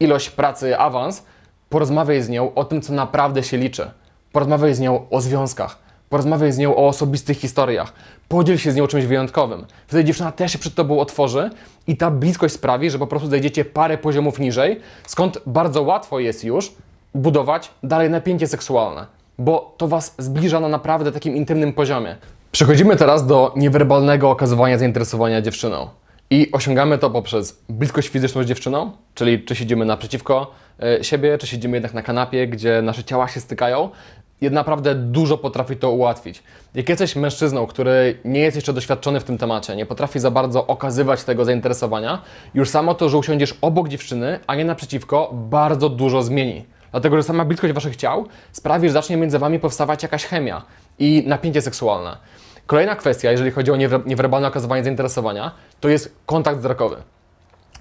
ilość 0.00 0.30
pracy, 0.30 0.78
awans, 0.78 1.24
porozmawiaj 1.68 2.22
z 2.22 2.28
nią 2.28 2.54
o 2.54 2.64
tym, 2.64 2.82
co 2.82 2.92
naprawdę 2.92 3.42
się 3.42 3.56
liczy. 3.56 3.90
Porozmawiaj 4.32 4.74
z 4.74 4.80
nią 4.80 5.08
o 5.10 5.20
związkach, 5.20 5.78
porozmawiaj 6.08 6.52
z 6.52 6.58
nią 6.58 6.76
o 6.76 6.88
osobistych 6.88 7.38
historiach, 7.38 7.92
podziel 8.28 8.58
się 8.58 8.72
z 8.72 8.76
nią 8.76 8.86
czymś 8.86 9.04
wyjątkowym. 9.04 9.66
Wtedy 9.86 10.04
dziewczyna 10.04 10.32
też 10.32 10.52
się 10.52 10.58
przed 10.58 10.74
Tobą 10.74 11.00
otworzy 11.00 11.50
i 11.86 11.96
ta 11.96 12.10
bliskość 12.10 12.54
sprawi, 12.54 12.90
że 12.90 12.98
po 12.98 13.06
prostu 13.06 13.28
zejdziecie 13.28 13.64
parę 13.64 13.98
poziomów 13.98 14.38
niżej, 14.38 14.80
skąd 15.06 15.38
bardzo 15.46 15.82
łatwo 15.82 16.20
jest 16.20 16.44
już 16.44 16.72
budować 17.14 17.70
dalej 17.82 18.10
napięcie 18.10 18.46
seksualne, 18.46 19.06
bo 19.38 19.74
to 19.76 19.88
Was 19.88 20.14
zbliża 20.18 20.60
na 20.60 20.68
naprawdę 20.68 21.12
takim 21.12 21.36
intymnym 21.36 21.72
poziomie. 21.72 22.16
Przechodzimy 22.52 22.96
teraz 22.96 23.26
do 23.26 23.52
niewerbalnego 23.56 24.30
okazywania 24.30 24.78
zainteresowania 24.78 25.42
dziewczyną. 25.42 25.88
I 26.30 26.52
osiągamy 26.52 26.98
to 26.98 27.10
poprzez 27.10 27.62
bliskość 27.68 28.08
fizyczną 28.08 28.42
z 28.42 28.46
dziewczyną, 28.46 28.92
czyli 29.14 29.44
czy 29.44 29.56
siedzimy 29.56 29.84
naprzeciwko 29.84 30.54
e, 30.82 31.04
siebie, 31.04 31.38
czy 31.38 31.46
siedzimy 31.46 31.76
jednak 31.76 31.94
na 31.94 32.02
kanapie, 32.02 32.48
gdzie 32.48 32.82
nasze 32.82 33.04
ciała 33.04 33.28
się 33.28 33.40
stykają. 33.40 33.90
I 34.40 34.50
naprawdę 34.50 34.94
dużo 34.94 35.38
potrafi 35.38 35.76
to 35.76 35.90
ułatwić. 35.90 36.42
Jak 36.74 36.88
jesteś 36.88 37.16
mężczyzną, 37.16 37.66
który 37.66 38.18
nie 38.24 38.40
jest 38.40 38.56
jeszcze 38.56 38.72
doświadczony 38.72 39.20
w 39.20 39.24
tym 39.24 39.38
temacie, 39.38 39.76
nie 39.76 39.86
potrafi 39.86 40.18
za 40.18 40.30
bardzo 40.30 40.66
okazywać 40.66 41.24
tego 41.24 41.44
zainteresowania, 41.44 42.22
już 42.54 42.68
samo 42.68 42.94
to, 42.94 43.08
że 43.08 43.18
usiądziesz 43.18 43.54
obok 43.60 43.88
dziewczyny, 43.88 44.40
a 44.46 44.54
nie 44.54 44.64
naprzeciwko, 44.64 45.30
bardzo 45.34 45.88
dużo 45.88 46.22
zmieni. 46.22 46.64
Dlatego, 46.90 47.16
że 47.16 47.22
sama 47.22 47.44
bliskość 47.44 47.74
waszych 47.74 47.96
ciał 47.96 48.26
sprawi, 48.52 48.88
że 48.88 48.92
zacznie 48.92 49.16
między 49.16 49.38
wami 49.38 49.58
powstawać 49.58 50.02
jakaś 50.02 50.24
chemia 50.24 50.62
i 50.98 51.24
napięcie 51.26 51.62
seksualne. 51.62 52.16
Kolejna 52.66 52.96
kwestia, 52.96 53.30
jeżeli 53.30 53.50
chodzi 53.50 53.70
o 53.70 53.76
niewerbalne 54.06 54.48
okazywanie 54.48 54.84
zainteresowania, 54.84 55.50
to 55.80 55.88
jest 55.88 56.16
kontakt 56.26 56.58
wzrokowy. 56.58 56.96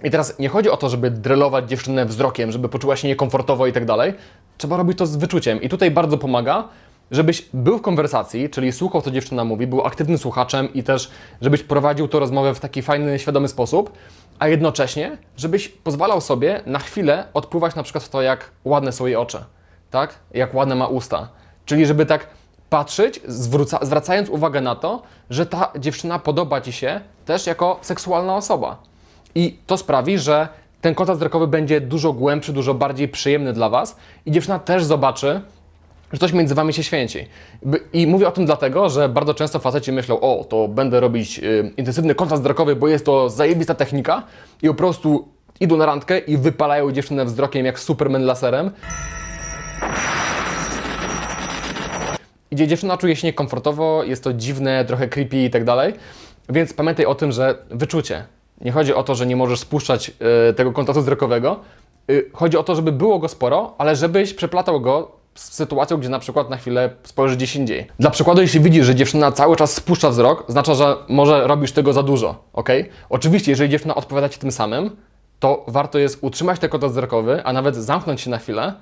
I 0.03 0.11
teraz 0.11 0.39
nie 0.39 0.49
chodzi 0.49 0.69
o 0.69 0.77
to, 0.77 0.89
żeby 0.89 1.11
drelować 1.11 1.69
dziewczynę 1.69 2.05
wzrokiem, 2.05 2.51
żeby 2.51 2.69
poczuła 2.69 2.95
się 2.95 3.07
niekomfortowo 3.07 3.67
i 3.67 3.73
tak 3.73 3.85
dalej. 3.85 4.13
Trzeba 4.57 4.77
robić 4.77 4.97
to 4.97 5.05
z 5.05 5.15
wyczuciem. 5.15 5.61
I 5.61 5.69
tutaj 5.69 5.91
bardzo 5.91 6.17
pomaga, 6.17 6.67
żebyś 7.11 7.49
był 7.53 7.77
w 7.77 7.81
konwersacji, 7.81 8.49
czyli 8.49 8.71
słuchał, 8.71 9.01
co 9.01 9.11
dziewczyna 9.11 9.43
mówi, 9.43 9.67
był 9.67 9.85
aktywnym 9.85 10.17
słuchaczem 10.17 10.73
i 10.73 10.83
też, 10.83 11.11
żebyś 11.41 11.63
prowadził 11.63 12.07
tę 12.07 12.19
rozmowę 12.19 12.53
w 12.53 12.59
taki 12.59 12.81
fajny, 12.81 13.19
świadomy 13.19 13.47
sposób, 13.47 13.91
a 14.39 14.47
jednocześnie, 14.47 15.17
żebyś 15.37 15.69
pozwalał 15.69 16.21
sobie 16.21 16.61
na 16.65 16.79
chwilę 16.79 17.25
odpływać 17.33 17.75
na 17.75 17.83
przykład 17.83 18.03
w 18.03 18.09
to, 18.09 18.21
jak 18.21 18.51
ładne 18.65 18.91
są 18.91 19.05
jej 19.05 19.15
oczy, 19.15 19.43
tak? 19.91 20.15
Jak 20.33 20.53
ładne 20.53 20.75
ma 20.75 20.87
usta. 20.87 21.29
Czyli 21.65 21.85
żeby 21.85 22.05
tak 22.05 22.27
patrzeć, 22.69 23.21
zwróca, 23.27 23.79
zwracając 23.81 24.29
uwagę 24.29 24.61
na 24.61 24.75
to, 24.75 25.01
że 25.29 25.45
ta 25.45 25.71
dziewczyna 25.79 26.19
podoba 26.19 26.61
Ci 26.61 26.71
się 26.71 27.01
też 27.25 27.47
jako 27.47 27.79
seksualna 27.81 28.35
osoba. 28.35 28.77
I 29.35 29.57
to 29.67 29.77
sprawi, 29.77 30.19
że 30.19 30.47
ten 30.81 30.95
kontakt 30.95 31.17
wzrokowy 31.17 31.47
będzie 31.47 31.81
dużo 31.81 32.13
głębszy, 32.13 32.53
dużo 32.53 32.73
bardziej 32.73 33.07
przyjemny 33.07 33.53
dla 33.53 33.69
Was 33.69 33.95
i 34.25 34.31
dziewczyna 34.31 34.59
też 34.59 34.83
zobaczy, 34.83 35.41
że 36.13 36.19
coś 36.19 36.33
między 36.33 36.55
Wami 36.55 36.73
się 36.73 36.83
święci. 36.83 37.27
I 37.93 38.07
mówię 38.07 38.27
o 38.27 38.31
tym 38.31 38.45
dlatego, 38.45 38.89
że 38.89 39.09
bardzo 39.09 39.33
często 39.33 39.59
faceci 39.59 39.91
myślą, 39.91 40.19
o, 40.19 40.43
to 40.49 40.67
będę 40.67 40.99
robić 40.99 41.39
y, 41.39 41.73
intensywny 41.77 42.15
kontakt 42.15 42.41
wzrokowy, 42.41 42.75
bo 42.75 42.87
jest 42.87 43.05
to 43.05 43.29
zajebista 43.29 43.75
technika 43.75 44.23
i 44.61 44.67
po 44.67 44.73
prostu 44.73 45.27
idą 45.59 45.77
na 45.77 45.85
randkę 45.85 46.17
i 46.17 46.37
wypalają 46.37 46.91
dziewczynę 46.91 47.25
wzrokiem 47.25 47.65
jak 47.65 47.79
Superman 47.79 48.23
laserem. 48.23 48.71
Gdzie 52.55 52.67
dziewczyna 52.67 52.97
czuje 52.97 53.15
się 53.15 53.27
niekomfortowo, 53.27 54.03
jest 54.03 54.23
to 54.23 54.33
dziwne, 54.33 54.85
trochę 54.85 55.07
creepy 55.07 55.37
i 55.37 55.49
tak 55.49 55.63
dalej. 55.63 55.93
Więc 56.49 56.73
pamiętaj 56.73 57.05
o 57.05 57.15
tym, 57.15 57.31
że 57.31 57.55
wyczucie. 57.69 58.25
Nie 58.61 58.71
chodzi 58.71 58.93
o 58.93 59.03
to, 59.03 59.15
że 59.15 59.25
nie 59.25 59.35
możesz 59.35 59.59
spuszczać 59.59 60.11
y, 60.49 60.53
tego 60.53 60.71
kontaktu 60.71 61.01
wzrokowego. 61.01 61.59
Y, 62.11 62.29
chodzi 62.33 62.57
o 62.57 62.63
to, 62.63 62.75
żeby 62.75 62.91
było 62.91 63.19
go 63.19 63.27
sporo, 63.27 63.75
ale 63.77 63.95
żebyś 63.95 64.33
przeplatał 64.33 64.81
go 64.81 65.11
z 65.35 65.53
sytuacją, 65.53 65.97
gdzie 65.97 66.09
na 66.09 66.19
przykład 66.19 66.49
na 66.49 66.57
chwilę 66.57 66.89
spojrzysz 67.03 67.37
gdzieś 67.37 67.55
indziej. 67.55 67.87
Dla 67.99 68.09
przykładu, 68.09 68.41
jeśli 68.41 68.59
widzisz, 68.59 68.85
że 68.85 68.95
dziewczyna 68.95 69.31
cały 69.31 69.55
czas 69.55 69.73
spuszcza 69.73 70.09
wzrok, 70.09 70.45
znaczy, 70.47 70.75
że 70.75 70.95
może 71.07 71.47
robisz 71.47 71.71
tego 71.71 71.93
za 71.93 72.03
dużo, 72.03 72.43
ok? 72.53 72.69
Oczywiście, 73.09 73.51
jeżeli 73.51 73.69
dziewczyna 73.69 73.95
odpowiada 73.95 74.29
Ci 74.29 74.39
tym 74.39 74.51
samym, 74.51 74.95
to 75.39 75.65
warto 75.67 75.99
jest 75.99 76.17
utrzymać 76.21 76.59
ten 76.59 76.69
kontakt 76.69 76.93
wzrokowy, 76.93 77.43
a 77.43 77.53
nawet 77.53 77.75
zamknąć 77.75 78.21
się 78.21 78.29
na 78.29 78.37
chwilę 78.37 78.73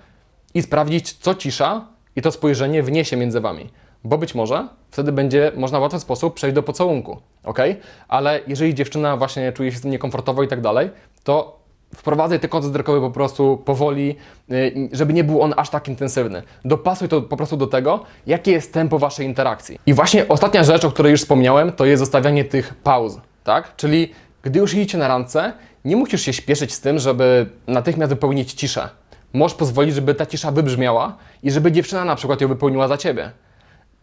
i 0.53 0.62
sprawdzić, 0.62 1.13
co 1.13 1.36
cisza, 1.36 1.93
i 2.15 2.22
to 2.22 2.32
spojrzenie 2.32 2.84
wniesie 2.84 3.17
między 3.17 3.41
wami. 3.41 3.70
Bo 4.03 4.17
być 4.17 4.36
może 4.36 4.67
wtedy 4.91 5.12
będzie 5.12 5.51
można 5.55 5.79
w 5.79 5.82
łatwy 5.82 6.00
sposób 6.00 6.34
przejść 6.34 6.55
do 6.55 6.63
pocałunku, 6.63 7.17
ok? 7.43 7.60
Ale 8.08 8.39
jeżeli 8.48 8.75
dziewczyna 8.75 9.17
właśnie 9.17 9.51
czuje 9.51 9.72
się 9.72 9.77
z 9.77 9.82
tym 9.82 9.91
niekomfortowo 9.91 10.43
i 10.43 10.48
tak 10.48 10.62
dalej, 10.62 10.89
to 11.24 11.63
wprowadzaj 11.96 12.39
ten 12.39 12.50
kontakt 12.50 12.72
wzrokowy 12.72 13.00
po 13.00 13.12
prostu 13.12 13.62
powoli, 13.65 14.15
y, 14.51 14.89
żeby 14.91 15.13
nie 15.13 15.24
był 15.24 15.41
on 15.41 15.53
aż 15.58 15.70
tak 15.70 15.88
intensywny. 15.88 16.43
Dopasuj 16.65 17.10
to 17.10 17.22
po 17.22 17.38
prostu 17.38 17.58
do 17.58 17.67
tego, 17.67 18.03
jakie 18.27 18.51
jest 18.51 18.74
tempo 18.74 19.00
Waszej 19.00 19.25
interakcji. 19.25 19.79
I 19.86 19.93
właśnie 19.93 20.27
ostatnia 20.27 20.63
rzecz, 20.63 20.86
o 20.86 20.91
której 20.91 21.12
już 21.12 21.22
wspomniałem, 21.22 21.72
to 21.72 21.86
jest 21.86 22.00
zostawianie 22.00 22.46
tych 22.46 22.74
pauz, 22.74 23.17
tak? 23.43 23.75
Czyli 23.75 24.12
gdy 24.43 24.60
już 24.60 24.74
idziecie 24.74 24.98
na 24.98 25.08
randce, 25.08 25.53
nie 25.86 25.96
musisz 25.96 26.22
się 26.22 26.34
śpieszyć 26.34 26.74
z 26.74 26.82
tym, 26.82 27.00
żeby 27.00 27.50
natychmiast 27.67 28.10
wypełnić 28.10 28.53
ciszę 28.53 28.89
Możesz 29.34 29.58
pozwolić, 29.58 29.96
żeby 29.96 30.16
ta 30.16 30.25
cisza 30.25 30.52
wybrzmiała 30.52 31.18
i 31.44 31.52
żeby 31.52 31.72
dziewczyna 31.72 32.06
na 32.06 32.16
przykład 32.16 32.42
ją 32.42 32.48
wypełniła 32.48 32.88
za 32.88 32.98
ciebie. 32.98 33.32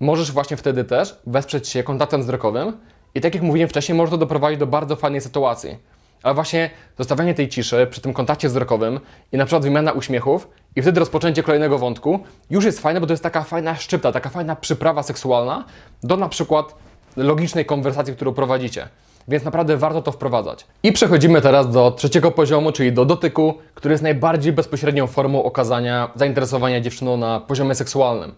Możesz 0.00 0.32
właśnie 0.32 0.56
wtedy 0.56 0.84
też 0.84 1.18
wesprzeć 1.26 1.68
się 1.68 1.82
kontaktem 1.82 2.20
wzrokowym 2.20 2.72
i 3.14 3.20
tak 3.20 3.34
jak 3.34 3.42
mówiłem 3.42 3.68
wcześniej, 3.68 3.98
może 3.98 4.10
to 4.10 4.18
doprowadzić 4.18 4.60
do 4.60 4.66
bardzo 4.66 4.96
fajnej 4.96 5.20
sytuacji. 5.20 5.76
Ale 6.22 6.34
właśnie 6.34 6.70
zostawianie 6.98 7.34
tej 7.34 7.48
ciszy 7.48 7.86
przy 7.90 8.00
tym 8.00 8.12
kontakcie 8.12 8.48
wzrokowym 8.48 9.00
i 9.32 9.36
na 9.36 9.44
przykład 9.44 9.62
wymiana 9.62 9.92
uśmiechów 9.92 10.48
i 10.76 10.82
wtedy 10.82 11.00
rozpoczęcie 11.00 11.42
kolejnego 11.42 11.78
wątku 11.78 12.20
już 12.50 12.64
jest 12.64 12.80
fajne, 12.80 13.00
bo 13.00 13.06
to 13.06 13.12
jest 13.12 13.22
taka 13.22 13.42
fajna 13.42 13.76
szczypta, 13.76 14.12
taka 14.12 14.30
fajna 14.30 14.56
przyprawa 14.56 15.02
seksualna 15.02 15.64
do 16.02 16.16
na 16.16 16.28
przykład 16.28 16.74
logicznej 17.16 17.64
konwersacji, 17.64 18.14
którą 18.14 18.34
prowadzicie. 18.34 18.88
Więc 19.30 19.44
naprawdę 19.44 19.76
warto 19.76 20.02
to 20.02 20.12
wprowadzać. 20.12 20.66
I 20.82 20.92
przechodzimy 20.92 21.40
teraz 21.40 21.70
do 21.70 21.90
trzeciego 21.90 22.30
poziomu, 22.30 22.72
czyli 22.72 22.92
do 22.92 23.04
dotyku, 23.04 23.54
który 23.74 23.92
jest 23.92 24.02
najbardziej 24.02 24.52
bezpośrednią 24.52 25.06
formą 25.06 25.42
okazania 25.44 26.10
zainteresowania 26.14 26.80
dziewczyną 26.80 27.16
na 27.16 27.40
poziomie 27.40 27.74
seksualnym. 27.74 28.34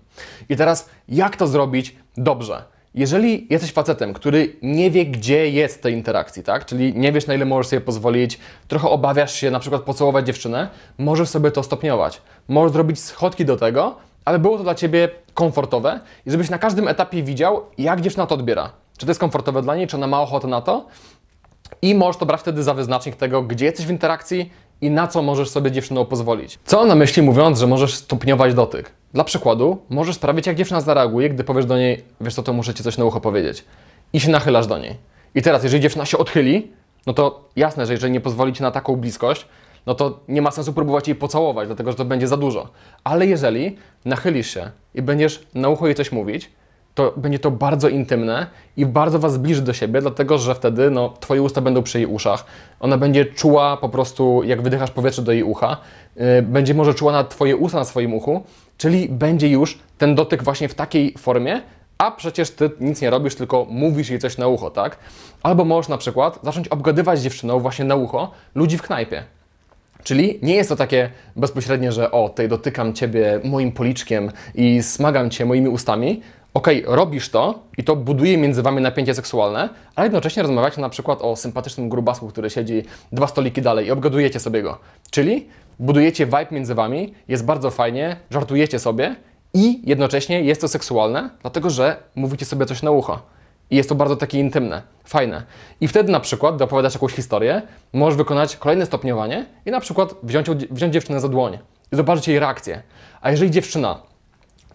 I 0.48 0.56
teraz, 0.56 0.90
jak 1.08 1.36
to 1.36 1.46
zrobić 1.46 1.96
dobrze? 2.16 2.64
Jeżeli 2.94 3.46
jesteś 3.50 3.72
facetem, 3.72 4.12
który 4.12 4.56
nie 4.62 4.90
wie, 4.90 5.06
gdzie 5.06 5.50
jest 5.50 5.82
tej 5.82 5.94
interakcji, 5.94 6.42
tak? 6.42 6.66
Czyli 6.66 6.94
nie 6.94 7.12
wiesz, 7.12 7.26
na 7.26 7.34
ile 7.34 7.44
możesz 7.44 7.66
sobie 7.66 7.80
pozwolić, 7.80 8.38
trochę 8.68 8.88
obawiasz 8.88 9.34
się 9.34 9.50
na 9.50 9.60
przykład 9.60 9.82
pocałować 9.82 10.26
dziewczynę, 10.26 10.68
możesz 10.98 11.28
sobie 11.28 11.50
to 11.50 11.62
stopniować. 11.62 12.22
Możesz 12.48 12.72
zrobić 12.72 13.00
schodki 13.00 13.44
do 13.44 13.56
tego, 13.56 13.96
ale 14.24 14.38
było 14.38 14.56
to 14.56 14.62
dla 14.62 14.74
Ciebie 14.74 15.08
komfortowe 15.34 16.00
i 16.26 16.30
żebyś 16.30 16.50
na 16.50 16.58
każdym 16.58 16.88
etapie 16.88 17.22
widział, 17.22 17.62
jak 17.78 18.00
dziewczyna 18.00 18.26
to 18.26 18.34
odbiera. 18.34 18.81
Czy 18.96 19.06
to 19.06 19.10
jest 19.10 19.20
komfortowe 19.20 19.62
dla 19.62 19.76
niej, 19.76 19.86
czy 19.86 19.96
ona 19.96 20.06
ma 20.06 20.20
ochotę 20.20 20.48
na 20.48 20.60
to. 20.60 20.86
I 21.82 21.94
możesz 21.94 22.16
to 22.16 22.26
brać 22.26 22.40
wtedy 22.40 22.62
za 22.62 22.74
wyznacznik 22.74 23.16
tego, 23.16 23.42
gdzie 23.42 23.64
jesteś 23.64 23.86
w 23.86 23.90
interakcji 23.90 24.52
i 24.80 24.90
na 24.90 25.08
co 25.08 25.22
możesz 25.22 25.50
sobie 25.50 25.70
dziewczyną 25.70 26.04
pozwolić. 26.04 26.58
Co 26.64 26.78
mam 26.78 26.88
na 26.88 26.94
myśli 26.94 27.22
mówiąc, 27.22 27.58
że 27.58 27.66
możesz 27.66 27.94
stopniować 27.94 28.54
dotyk? 28.54 28.92
Dla 29.14 29.24
przykładu, 29.24 29.78
możesz 29.90 30.16
sprawić, 30.16 30.46
jak 30.46 30.56
dziewczyna 30.56 30.80
zareaguje, 30.80 31.28
gdy 31.28 31.44
powiesz 31.44 31.66
do 31.66 31.78
niej, 31.78 32.04
wiesz 32.20 32.34
co, 32.34 32.42
to 32.42 32.52
muszę 32.52 32.74
Ci 32.74 32.82
coś 32.82 32.98
na 32.98 33.04
ucho 33.04 33.20
powiedzieć. 33.20 33.64
I 34.12 34.20
się 34.20 34.30
nachylasz 34.30 34.66
do 34.66 34.78
niej. 34.78 34.96
I 35.34 35.42
teraz, 35.42 35.64
jeżeli 35.64 35.82
dziewczyna 35.82 36.06
się 36.06 36.18
odchyli, 36.18 36.72
no 37.06 37.12
to 37.12 37.48
jasne, 37.56 37.86
że 37.86 37.92
jeżeli 37.92 38.12
nie 38.12 38.20
pozwoli 38.20 38.52
Ci 38.52 38.62
na 38.62 38.70
taką 38.70 38.96
bliskość, 38.96 39.46
no 39.86 39.94
to 39.94 40.20
nie 40.28 40.42
ma 40.42 40.50
sensu 40.50 40.72
próbować 40.72 41.08
jej 41.08 41.14
pocałować, 41.14 41.68
dlatego 41.68 41.90
że 41.90 41.96
to 41.96 42.04
będzie 42.04 42.28
za 42.28 42.36
dużo. 42.36 42.68
Ale 43.04 43.26
jeżeli 43.26 43.76
nachylisz 44.04 44.50
się 44.50 44.70
i 44.94 45.02
będziesz 45.02 45.46
na 45.54 45.68
ucho 45.68 45.86
jej 45.86 45.94
coś 45.94 46.12
mówić, 46.12 46.50
to 46.94 47.12
będzie 47.16 47.38
to 47.38 47.50
bardzo 47.50 47.88
intymne 47.88 48.46
i 48.76 48.86
bardzo 48.86 49.18
Was 49.18 49.32
zbliży 49.32 49.62
do 49.62 49.72
siebie, 49.72 50.00
dlatego 50.00 50.38
że 50.38 50.54
wtedy 50.54 50.90
no, 50.90 51.14
Twoje 51.20 51.42
usta 51.42 51.60
będą 51.60 51.82
przy 51.82 51.98
jej 51.98 52.06
uszach. 52.06 52.44
Ona 52.80 52.98
będzie 52.98 53.24
czuła 53.24 53.76
po 53.76 53.88
prostu, 53.88 54.42
jak 54.44 54.62
wydychasz 54.62 54.90
powietrze 54.90 55.22
do 55.22 55.32
jej 55.32 55.42
ucha. 55.42 55.76
Yy, 56.16 56.42
będzie 56.42 56.74
może 56.74 56.94
czuła 56.94 57.12
na 57.12 57.24
Twoje 57.24 57.56
usta 57.56 57.78
na 57.78 57.84
swoim 57.84 58.14
uchu, 58.14 58.42
czyli 58.78 59.08
będzie 59.08 59.48
już 59.48 59.78
ten 59.98 60.14
dotyk 60.14 60.42
właśnie 60.42 60.68
w 60.68 60.74
takiej 60.74 61.14
formie, 61.18 61.62
a 61.98 62.10
przecież 62.10 62.50
Ty 62.50 62.70
nic 62.80 63.00
nie 63.00 63.10
robisz, 63.10 63.34
tylko 63.34 63.66
mówisz 63.70 64.10
jej 64.10 64.18
coś 64.18 64.38
na 64.38 64.48
ucho, 64.48 64.70
tak? 64.70 64.98
Albo 65.42 65.64
możesz 65.64 65.88
na 65.88 65.98
przykład 65.98 66.38
zacząć 66.42 66.68
obgadywać 66.68 67.20
dziewczyną 67.20 67.60
właśnie 67.60 67.84
na 67.84 67.94
ucho 67.94 68.30
ludzi 68.54 68.78
w 68.78 68.82
knajpie. 68.82 69.22
Czyli 70.04 70.38
nie 70.42 70.54
jest 70.54 70.68
to 70.68 70.76
takie 70.76 71.10
bezpośrednie, 71.36 71.92
że 71.92 72.10
o, 72.10 72.28
tutaj 72.28 72.48
dotykam 72.48 72.94
Ciebie 72.94 73.40
moim 73.44 73.72
policzkiem 73.72 74.30
i 74.54 74.82
smagam 74.82 75.30
Cię 75.30 75.44
moimi 75.44 75.68
ustami. 75.68 76.22
Okay, 76.54 76.82
robisz 76.86 77.30
to 77.30 77.58
i 77.78 77.84
to 77.84 77.96
buduje 77.96 78.38
między 78.38 78.62
Wami 78.62 78.82
napięcie 78.82 79.14
seksualne, 79.14 79.68
ale 79.94 80.06
jednocześnie 80.06 80.42
rozmawiacie 80.42 80.80
na 80.80 80.88
przykład 80.88 81.18
o 81.22 81.36
sympatycznym 81.36 81.88
grubasku, 81.88 82.28
który 82.28 82.50
siedzi 82.50 82.82
dwa 83.12 83.26
stoliki 83.26 83.62
dalej 83.62 83.86
i 83.86 83.90
obgadujecie 83.90 84.40
sobie 84.40 84.62
go. 84.62 84.78
Czyli 85.10 85.48
budujecie 85.78 86.26
vibe 86.26 86.46
między 86.50 86.74
Wami, 86.74 87.14
jest 87.28 87.44
bardzo 87.44 87.70
fajnie, 87.70 88.16
żartujecie 88.30 88.78
sobie 88.78 89.16
i 89.54 89.80
jednocześnie 89.84 90.42
jest 90.42 90.60
to 90.60 90.68
seksualne, 90.68 91.30
dlatego 91.42 91.70
że 91.70 91.96
mówicie 92.14 92.46
sobie 92.46 92.66
coś 92.66 92.82
na 92.82 92.90
ucho. 92.90 93.22
I 93.70 93.76
jest 93.76 93.88
to 93.88 93.94
bardzo 93.94 94.16
takie 94.16 94.38
intymne, 94.38 94.82
fajne. 95.04 95.42
I 95.80 95.88
wtedy 95.88 96.12
na 96.12 96.20
przykład, 96.20 96.54
gdy 96.54 96.64
opowiadasz 96.64 96.94
jakąś 96.94 97.12
historię, 97.12 97.62
możesz 97.92 98.16
wykonać 98.16 98.56
kolejne 98.56 98.86
stopniowanie 98.86 99.46
i 99.66 99.70
na 99.70 99.80
przykład 99.80 100.14
wziąć, 100.22 100.46
wziąć 100.70 100.94
dziewczynę 100.94 101.20
za 101.20 101.28
dłoń 101.28 101.58
i 101.92 101.96
zobaczyć 101.96 102.28
jej 102.28 102.38
reakcję. 102.38 102.82
A 103.20 103.30
jeżeli 103.30 103.50
dziewczyna 103.50 104.11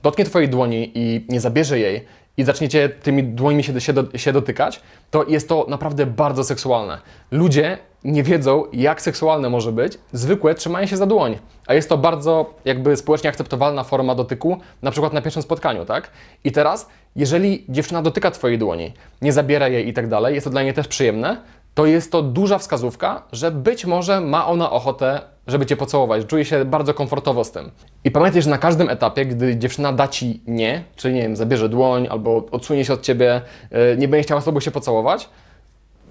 dotknie 0.04 0.26
Twojej 0.26 0.50
dłoni 0.50 0.92
i 0.96 1.26
nie 1.30 1.40
zabierze 1.40 1.80
jej 1.80 2.06
i 2.38 2.44
zaczniecie 2.44 2.90
tymi 2.90 3.24
dłońmi 3.24 3.64
się, 3.64 3.82
się, 3.82 3.94
do, 3.94 4.18
się 4.18 4.34
dotykać, 4.34 4.82
to 5.12 5.24
jest 5.24 5.50
to 5.50 5.66
naprawdę 5.70 6.06
bardzo 6.06 6.44
seksualne. 6.44 7.02
Ludzie 7.32 7.78
nie 8.04 8.24
wiedzą, 8.24 8.64
jak 8.74 9.02
seksualne 9.02 9.50
może 9.50 9.72
być, 9.72 9.98
zwykłe 10.14 10.56
trzymanie 10.56 10.88
się 10.88 10.98
za 10.98 11.06
dłoń. 11.06 11.38
A 11.68 11.74
jest 11.74 11.90
to 11.90 11.98
bardzo 11.98 12.54
jakby 12.66 12.98
społecznie 12.98 13.30
akceptowalna 13.30 13.84
forma 13.84 14.16
dotyku, 14.16 14.58
na 14.82 14.92
przykład 14.92 15.14
na 15.14 15.22
pierwszym 15.22 15.42
spotkaniu, 15.42 15.86
tak? 15.86 16.12
I 16.44 16.52
teraz, 16.52 16.90
jeżeli 17.16 17.66
dziewczyna 17.70 18.02
dotyka 18.02 18.32
Twojej 18.32 18.58
dłoni, 18.58 18.94
nie 19.22 19.34
zabiera 19.34 19.68
jej 19.68 19.88
i 19.88 19.94
tak 19.94 20.08
dalej, 20.08 20.36
jest 20.36 20.44
to 20.44 20.52
dla 20.52 20.64
niej 20.64 20.74
też 20.74 20.88
przyjemne, 20.88 21.42
to 21.78 21.86
jest 21.86 22.12
to 22.12 22.22
duża 22.22 22.58
wskazówka, 22.58 23.24
że 23.32 23.52
być 23.52 23.86
może 23.86 24.22
ma 24.22 24.48
ona 24.48 24.72
ochotę, 24.72 25.22
żeby 25.48 25.66
Cię 25.66 25.78
pocałować, 25.78 26.26
czuje 26.26 26.46
się 26.46 26.66
bardzo 26.66 26.94
komfortowo 26.94 27.44
z 27.44 27.52
tym. 27.52 27.72
I 28.04 28.12
pamiętaj, 28.12 28.42
że 28.42 28.50
na 28.50 28.58
każdym 28.58 28.90
etapie, 28.90 29.26
gdy 29.26 29.58
dziewczyna 29.58 29.94
da 29.94 30.08
Ci 30.08 30.42
nie, 30.48 30.84
czyli 30.96 31.16
nie 31.16 31.22
wiem, 31.22 31.36
zabierze 31.36 31.70
dłoń 31.70 32.08
albo 32.12 32.46
odsunie 32.52 32.86
się 32.86 32.94
od 32.94 33.02
Ciebie, 33.02 33.42
yy, 33.72 33.98
nie 33.98 34.08
będzie 34.08 34.24
chciała 34.24 34.42
z 34.42 34.46
Tobą 34.46 34.60
się 34.60 34.72
pocałować, 34.72 35.30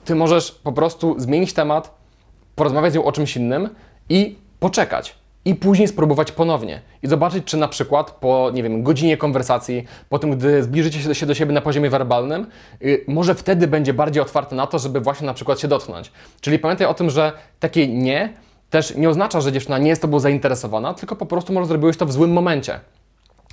Ty 0.04 0.14
możesz 0.14 0.52
po 0.52 0.72
prostu 0.72 1.14
zmienić 1.18 1.52
temat, 1.52 1.94
porozmawiać 2.54 2.92
z 2.92 2.96
nią 2.96 3.04
o 3.04 3.12
czymś 3.12 3.36
innym 3.36 3.68
i 4.08 4.38
poczekać 4.60 5.14
i 5.46 5.54
później 5.54 5.88
spróbować 5.88 6.32
ponownie 6.32 6.80
i 7.02 7.06
zobaczyć, 7.06 7.44
czy 7.44 7.56
na 7.56 7.68
przykład 7.68 8.10
po, 8.10 8.50
nie 8.54 8.62
wiem, 8.62 8.82
godzinie 8.82 9.16
konwersacji, 9.16 9.84
po 10.08 10.18
tym, 10.18 10.30
gdy 10.30 10.62
zbliżycie 10.62 11.14
się 11.14 11.26
do 11.26 11.34
siebie 11.34 11.52
na 11.52 11.60
poziomie 11.60 11.90
werbalnym, 11.90 12.46
yy, 12.80 13.04
może 13.08 13.34
wtedy 13.34 13.66
będzie 13.66 13.94
bardziej 13.94 14.22
otwarty 14.22 14.54
na 14.54 14.66
to, 14.66 14.78
żeby 14.78 15.00
właśnie 15.00 15.26
na 15.26 15.34
przykład 15.34 15.60
się 15.60 15.68
dotknąć. 15.68 16.12
Czyli 16.40 16.58
pamiętaj 16.58 16.86
o 16.86 16.94
tym, 16.94 17.10
że 17.10 17.32
takie 17.60 17.88
nie 17.88 18.32
też 18.70 18.94
nie 18.96 19.08
oznacza, 19.08 19.40
że 19.40 19.52
dziewczyna 19.52 19.78
nie 19.78 19.88
jest 19.88 20.02
tobą 20.02 20.18
zainteresowana, 20.20 20.94
tylko 20.94 21.16
po 21.16 21.26
prostu 21.26 21.52
może 21.52 21.66
zrobiłeś 21.66 21.96
to 21.96 22.06
w 22.06 22.12
złym 22.12 22.32
momencie. 22.32 22.80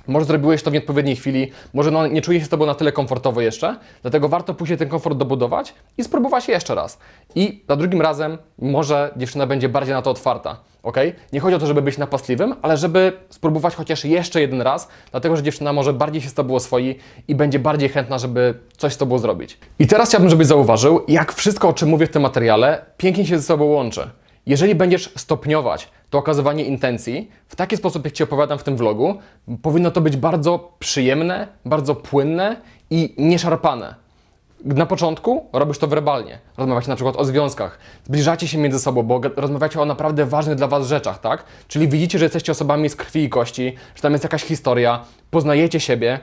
Może 0.06 0.26
zrobiłeś 0.26 0.62
to 0.62 0.70
w 0.70 0.72
nieodpowiedniej 0.72 1.16
chwili, 1.16 1.50
może 1.74 1.90
no, 1.90 2.06
nie 2.06 2.22
czuje 2.22 2.40
się 2.40 2.46
z 2.46 2.48
Tobą 2.48 2.66
na 2.66 2.74
tyle 2.74 2.92
komfortowo 2.92 3.40
jeszcze, 3.40 3.76
dlatego 4.02 4.28
warto 4.28 4.54
później 4.54 4.78
ten 4.78 4.88
komfort 4.88 5.18
dobudować 5.18 5.74
i 5.98 6.04
spróbować 6.04 6.48
jeszcze 6.48 6.74
raz. 6.74 6.98
I 7.34 7.64
za 7.68 7.76
drugim 7.76 8.02
razem 8.02 8.38
może 8.58 9.12
dziewczyna 9.16 9.46
będzie 9.46 9.68
bardziej 9.68 9.94
na 9.94 10.02
to 10.02 10.10
otwarta, 10.10 10.56
ok? 10.82 10.96
Nie 11.32 11.40
chodzi 11.40 11.56
o 11.56 11.58
to, 11.58 11.66
żeby 11.66 11.82
być 11.82 11.98
napastliwym, 11.98 12.54
ale 12.62 12.76
żeby 12.76 13.12
spróbować 13.30 13.74
chociaż 13.74 14.04
jeszcze 14.04 14.40
jeden 14.40 14.62
raz, 14.62 14.88
dlatego 15.10 15.36
że 15.36 15.42
dziewczyna 15.42 15.72
może 15.72 15.92
bardziej 15.92 16.22
się 16.22 16.28
z 16.28 16.34
Tobą 16.34 16.54
oswoi 16.54 16.98
i 17.28 17.34
będzie 17.34 17.58
bardziej 17.58 17.88
chętna, 17.88 18.18
żeby 18.18 18.54
coś 18.76 18.92
z 18.92 18.96
Tobą 18.96 19.18
zrobić. 19.18 19.58
I 19.78 19.86
teraz 19.86 20.08
chciałbym, 20.08 20.30
żebyś 20.30 20.46
zauważył, 20.46 21.00
jak 21.08 21.32
wszystko, 21.32 21.68
o 21.68 21.72
czym 21.72 21.88
mówię 21.88 22.06
w 22.06 22.10
tym 22.10 22.22
materiale, 22.22 22.84
pięknie 22.96 23.26
się 23.26 23.38
ze 23.38 23.44
sobą 23.44 23.64
łączy. 23.64 24.10
Jeżeli 24.46 24.74
będziesz 24.74 25.12
stopniować 25.16 25.90
to 26.10 26.18
okazywanie 26.18 26.64
intencji 26.64 27.30
w 27.48 27.56
taki 27.56 27.76
sposób, 27.76 28.04
jak 28.04 28.14
Ci 28.14 28.22
opowiadam 28.22 28.58
w 28.58 28.62
tym 28.62 28.76
vlogu, 28.76 29.18
powinno 29.62 29.90
to 29.90 30.00
być 30.00 30.16
bardzo 30.16 30.72
przyjemne, 30.78 31.48
bardzo 31.64 31.94
płynne 31.94 32.56
i 32.90 33.14
nieszarpane. 33.18 33.94
Na 34.64 34.86
początku 34.86 35.46
robisz 35.52 35.78
to 35.78 35.86
werbalnie. 35.86 36.38
Rozmawiacie 36.56 36.88
na 36.88 36.94
przykład 36.94 37.16
o 37.16 37.24
związkach. 37.24 37.78
Zbliżacie 38.04 38.48
się 38.48 38.58
między 38.58 38.78
sobą, 38.78 39.02
bo 39.02 39.20
rozmawiacie 39.36 39.80
o 39.80 39.84
naprawdę 39.84 40.26
ważnych 40.26 40.56
dla 40.56 40.66
Was 40.68 40.86
rzeczach, 40.86 41.18
tak? 41.18 41.44
Czyli 41.68 41.88
widzicie, 41.88 42.18
że 42.18 42.24
jesteście 42.24 42.52
osobami 42.52 42.88
z 42.88 42.96
krwi 42.96 43.24
i 43.24 43.28
kości, 43.28 43.74
że 43.94 44.02
tam 44.02 44.12
jest 44.12 44.24
jakaś 44.24 44.44
historia, 44.44 45.04
poznajecie 45.30 45.80
siebie, 45.80 46.20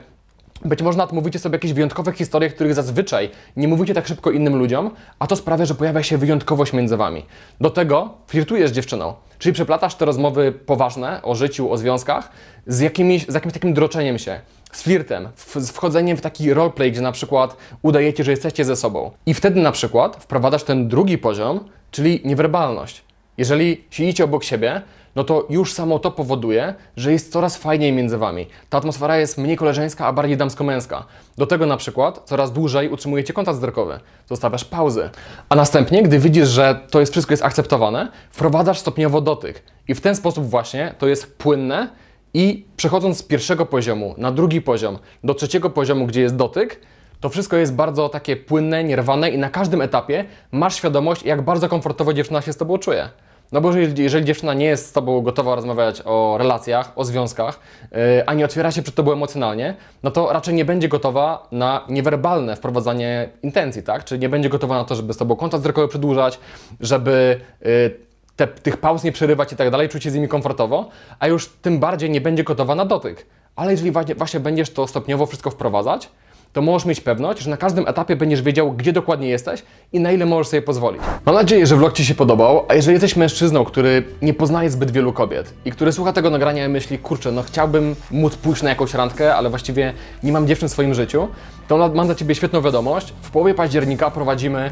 być 0.64 0.82
może 0.82 0.98
nawet 0.98 1.12
mówicie 1.12 1.38
sobie 1.38 1.56
jakieś 1.56 1.72
wyjątkowe 1.72 2.12
historie, 2.12 2.50
których 2.50 2.74
zazwyczaj 2.74 3.30
nie 3.56 3.68
mówicie 3.68 3.94
tak 3.94 4.06
szybko 4.06 4.30
innym 4.30 4.56
ludziom, 4.56 4.90
a 5.18 5.26
to 5.26 5.36
sprawia, 5.36 5.64
że 5.64 5.74
pojawia 5.74 6.02
się 6.02 6.18
wyjątkowość 6.18 6.72
między 6.72 6.96
wami. 6.96 7.24
Do 7.60 7.70
tego 7.70 8.10
flirtujesz 8.26 8.70
z 8.70 8.72
dziewczyną, 8.72 9.14
czyli 9.38 9.52
przeplatasz 9.52 9.94
te 9.94 10.04
rozmowy 10.04 10.52
poważne 10.52 11.22
o 11.22 11.34
życiu, 11.34 11.72
o 11.72 11.76
związkach 11.76 12.30
z, 12.66 12.76
z 12.76 13.34
jakimś 13.34 13.52
takim 13.52 13.74
droczeniem 13.74 14.18
się, 14.18 14.40
z 14.72 14.82
flirtem, 14.82 15.28
z 15.36 15.70
wchodzeniem 15.70 16.16
w 16.16 16.20
taki 16.20 16.54
roleplay, 16.54 16.92
gdzie 16.92 17.00
na 17.00 17.12
przykład 17.12 17.56
udajecie, 17.82 18.24
że 18.24 18.30
jesteście 18.30 18.64
ze 18.64 18.76
sobą. 18.76 19.10
I 19.26 19.34
wtedy 19.34 19.60
na 19.60 19.72
przykład 19.72 20.16
wprowadzasz 20.16 20.64
ten 20.64 20.88
drugi 20.88 21.18
poziom, 21.18 21.60
czyli 21.90 22.20
niewerbalność. 22.24 23.04
Jeżeli 23.38 23.84
siedzicie 23.90 24.24
obok 24.24 24.44
siebie, 24.44 24.82
no 25.16 25.24
to 25.24 25.46
już 25.50 25.72
samo 25.72 25.98
to 25.98 26.10
powoduje, 26.10 26.74
że 26.96 27.12
jest 27.12 27.32
coraz 27.32 27.56
fajniej 27.56 27.92
między 27.92 28.18
wami. 28.18 28.46
Ta 28.70 28.78
atmosfera 28.78 29.16
jest 29.16 29.38
mniej 29.38 29.56
koleżeńska, 29.56 30.06
a 30.06 30.12
bardziej 30.12 30.36
damsko-męska. 30.36 31.04
Do 31.38 31.46
tego 31.46 31.66
na 31.66 31.76
przykład 31.76 32.22
coraz 32.24 32.52
dłużej 32.52 32.88
utrzymujecie 32.88 33.32
kontakt 33.32 33.58
wzrokowy, 33.58 34.00
zostawiasz 34.28 34.64
pauzy. 34.64 35.10
A 35.48 35.54
następnie, 35.54 36.02
gdy 36.02 36.18
widzisz, 36.18 36.48
że 36.48 36.80
to 36.90 37.00
jest 37.00 37.12
wszystko 37.12 37.32
jest 37.32 37.44
akceptowane, 37.44 38.08
wprowadzasz 38.30 38.78
stopniowo 38.78 39.20
dotyk. 39.20 39.62
I 39.88 39.94
w 39.94 40.00
ten 40.00 40.16
sposób 40.16 40.46
właśnie 40.46 40.94
to 40.98 41.08
jest 41.08 41.38
płynne 41.38 41.88
i 42.34 42.64
przechodząc 42.76 43.18
z 43.18 43.22
pierwszego 43.22 43.66
poziomu 43.66 44.14
na 44.18 44.32
drugi 44.32 44.60
poziom, 44.60 44.98
do 45.24 45.34
trzeciego 45.34 45.70
poziomu, 45.70 46.06
gdzie 46.06 46.20
jest 46.20 46.36
dotyk, 46.36 46.80
to 47.20 47.28
wszystko 47.28 47.56
jest 47.56 47.74
bardzo 47.74 48.08
takie 48.08 48.36
płynne, 48.36 48.84
nierwane 48.84 49.30
i 49.30 49.38
na 49.38 49.50
każdym 49.50 49.80
etapie 49.80 50.24
masz 50.52 50.76
świadomość, 50.76 51.22
jak 51.22 51.42
bardzo 51.42 51.68
komfortowo 51.68 52.12
dziewczyna 52.12 52.40
się 52.40 52.52
z 52.52 52.56
Tobą 52.56 52.78
czuje. 52.78 53.08
No 53.52 53.60
bo 53.60 53.76
jeżeli, 53.76 54.02
jeżeli, 54.02 54.24
dziewczyna 54.24 54.54
nie 54.54 54.66
jest 54.66 54.86
z 54.86 54.92
Tobą 54.92 55.20
gotowa 55.20 55.54
rozmawiać 55.54 56.02
o 56.04 56.36
relacjach, 56.38 56.92
o 56.96 57.04
związkach, 57.04 57.60
yy, 57.92 57.98
a 58.26 58.34
nie 58.34 58.44
otwiera 58.44 58.70
się 58.70 58.82
przed 58.82 58.94
Tobą 58.94 59.12
emocjonalnie, 59.12 59.74
no 60.02 60.10
to 60.10 60.32
raczej 60.32 60.54
nie 60.54 60.64
będzie 60.64 60.88
gotowa 60.88 61.48
na 61.52 61.84
niewerbalne 61.88 62.56
wprowadzanie 62.56 63.28
intencji, 63.42 63.82
tak? 63.82 64.04
Czyli 64.04 64.20
nie 64.20 64.28
będzie 64.28 64.48
gotowa 64.48 64.74
na 64.74 64.84
to, 64.84 64.94
żeby 64.94 65.12
z 65.12 65.16
Tobą 65.16 65.36
kontakt 65.36 65.60
wzrokowy 65.60 65.88
przedłużać, 65.88 66.38
żeby 66.80 67.40
yy, 67.60 67.96
te, 68.36 68.46
tych 68.46 68.76
pauz 68.76 69.04
nie 69.04 69.12
przerywać 69.12 69.52
i 69.52 69.56
tak 69.56 69.70
dalej, 69.70 69.88
czuć 69.88 70.04
się 70.04 70.10
z 70.10 70.14
nimi 70.14 70.28
komfortowo, 70.28 70.88
a 71.18 71.28
już 71.28 71.48
tym 71.48 71.78
bardziej 71.78 72.10
nie 72.10 72.20
będzie 72.20 72.44
gotowa 72.44 72.74
na 72.74 72.84
dotyk. 72.84 73.26
Ale 73.56 73.70
jeżeli 73.70 73.90
właśnie, 73.90 74.14
właśnie 74.14 74.40
będziesz 74.40 74.70
to 74.70 74.86
stopniowo 74.86 75.26
wszystko 75.26 75.50
wprowadzać, 75.50 76.08
to 76.52 76.62
możesz 76.62 76.86
mieć 76.86 77.00
pewność, 77.00 77.40
że 77.42 77.50
na 77.50 77.56
każdym 77.56 77.88
etapie 77.88 78.16
będziesz 78.16 78.42
wiedział, 78.42 78.72
gdzie 78.72 78.92
dokładnie 78.92 79.28
jesteś 79.28 79.62
i 79.92 80.00
na 80.00 80.12
ile 80.12 80.26
możesz 80.26 80.48
sobie 80.48 80.62
pozwolić. 80.62 81.02
Mam 81.26 81.34
nadzieję, 81.34 81.66
że 81.66 81.76
vlog 81.76 81.92
Ci 81.92 82.04
się 82.04 82.14
podobał, 82.14 82.64
a 82.68 82.74
jeżeli 82.74 82.92
jesteś 82.92 83.16
mężczyzną, 83.16 83.64
który 83.64 84.04
nie 84.22 84.34
poznaje 84.34 84.70
zbyt 84.70 84.90
wielu 84.90 85.12
kobiet 85.12 85.54
i 85.64 85.72
który 85.72 85.92
słucha 85.92 86.12
tego 86.12 86.30
nagrania 86.30 86.66
i 86.66 86.68
myśli, 86.68 86.98
kurczę, 86.98 87.32
no 87.32 87.42
chciałbym 87.42 87.96
móc 88.10 88.36
pójść 88.36 88.62
na 88.62 88.68
jakąś 88.68 88.94
randkę, 88.94 89.34
ale 89.34 89.50
właściwie 89.50 89.92
nie 90.22 90.32
mam 90.32 90.46
dziewczyn 90.46 90.68
w 90.68 90.72
swoim 90.72 90.94
życiu, 90.94 91.28
to 91.68 91.78
mam 91.94 92.06
dla 92.06 92.14
Ciebie 92.14 92.34
świetną 92.34 92.62
wiadomość. 92.62 93.14
W 93.22 93.30
połowie 93.30 93.54
października 93.54 94.10
prowadzimy 94.10 94.66
y, 94.66 94.70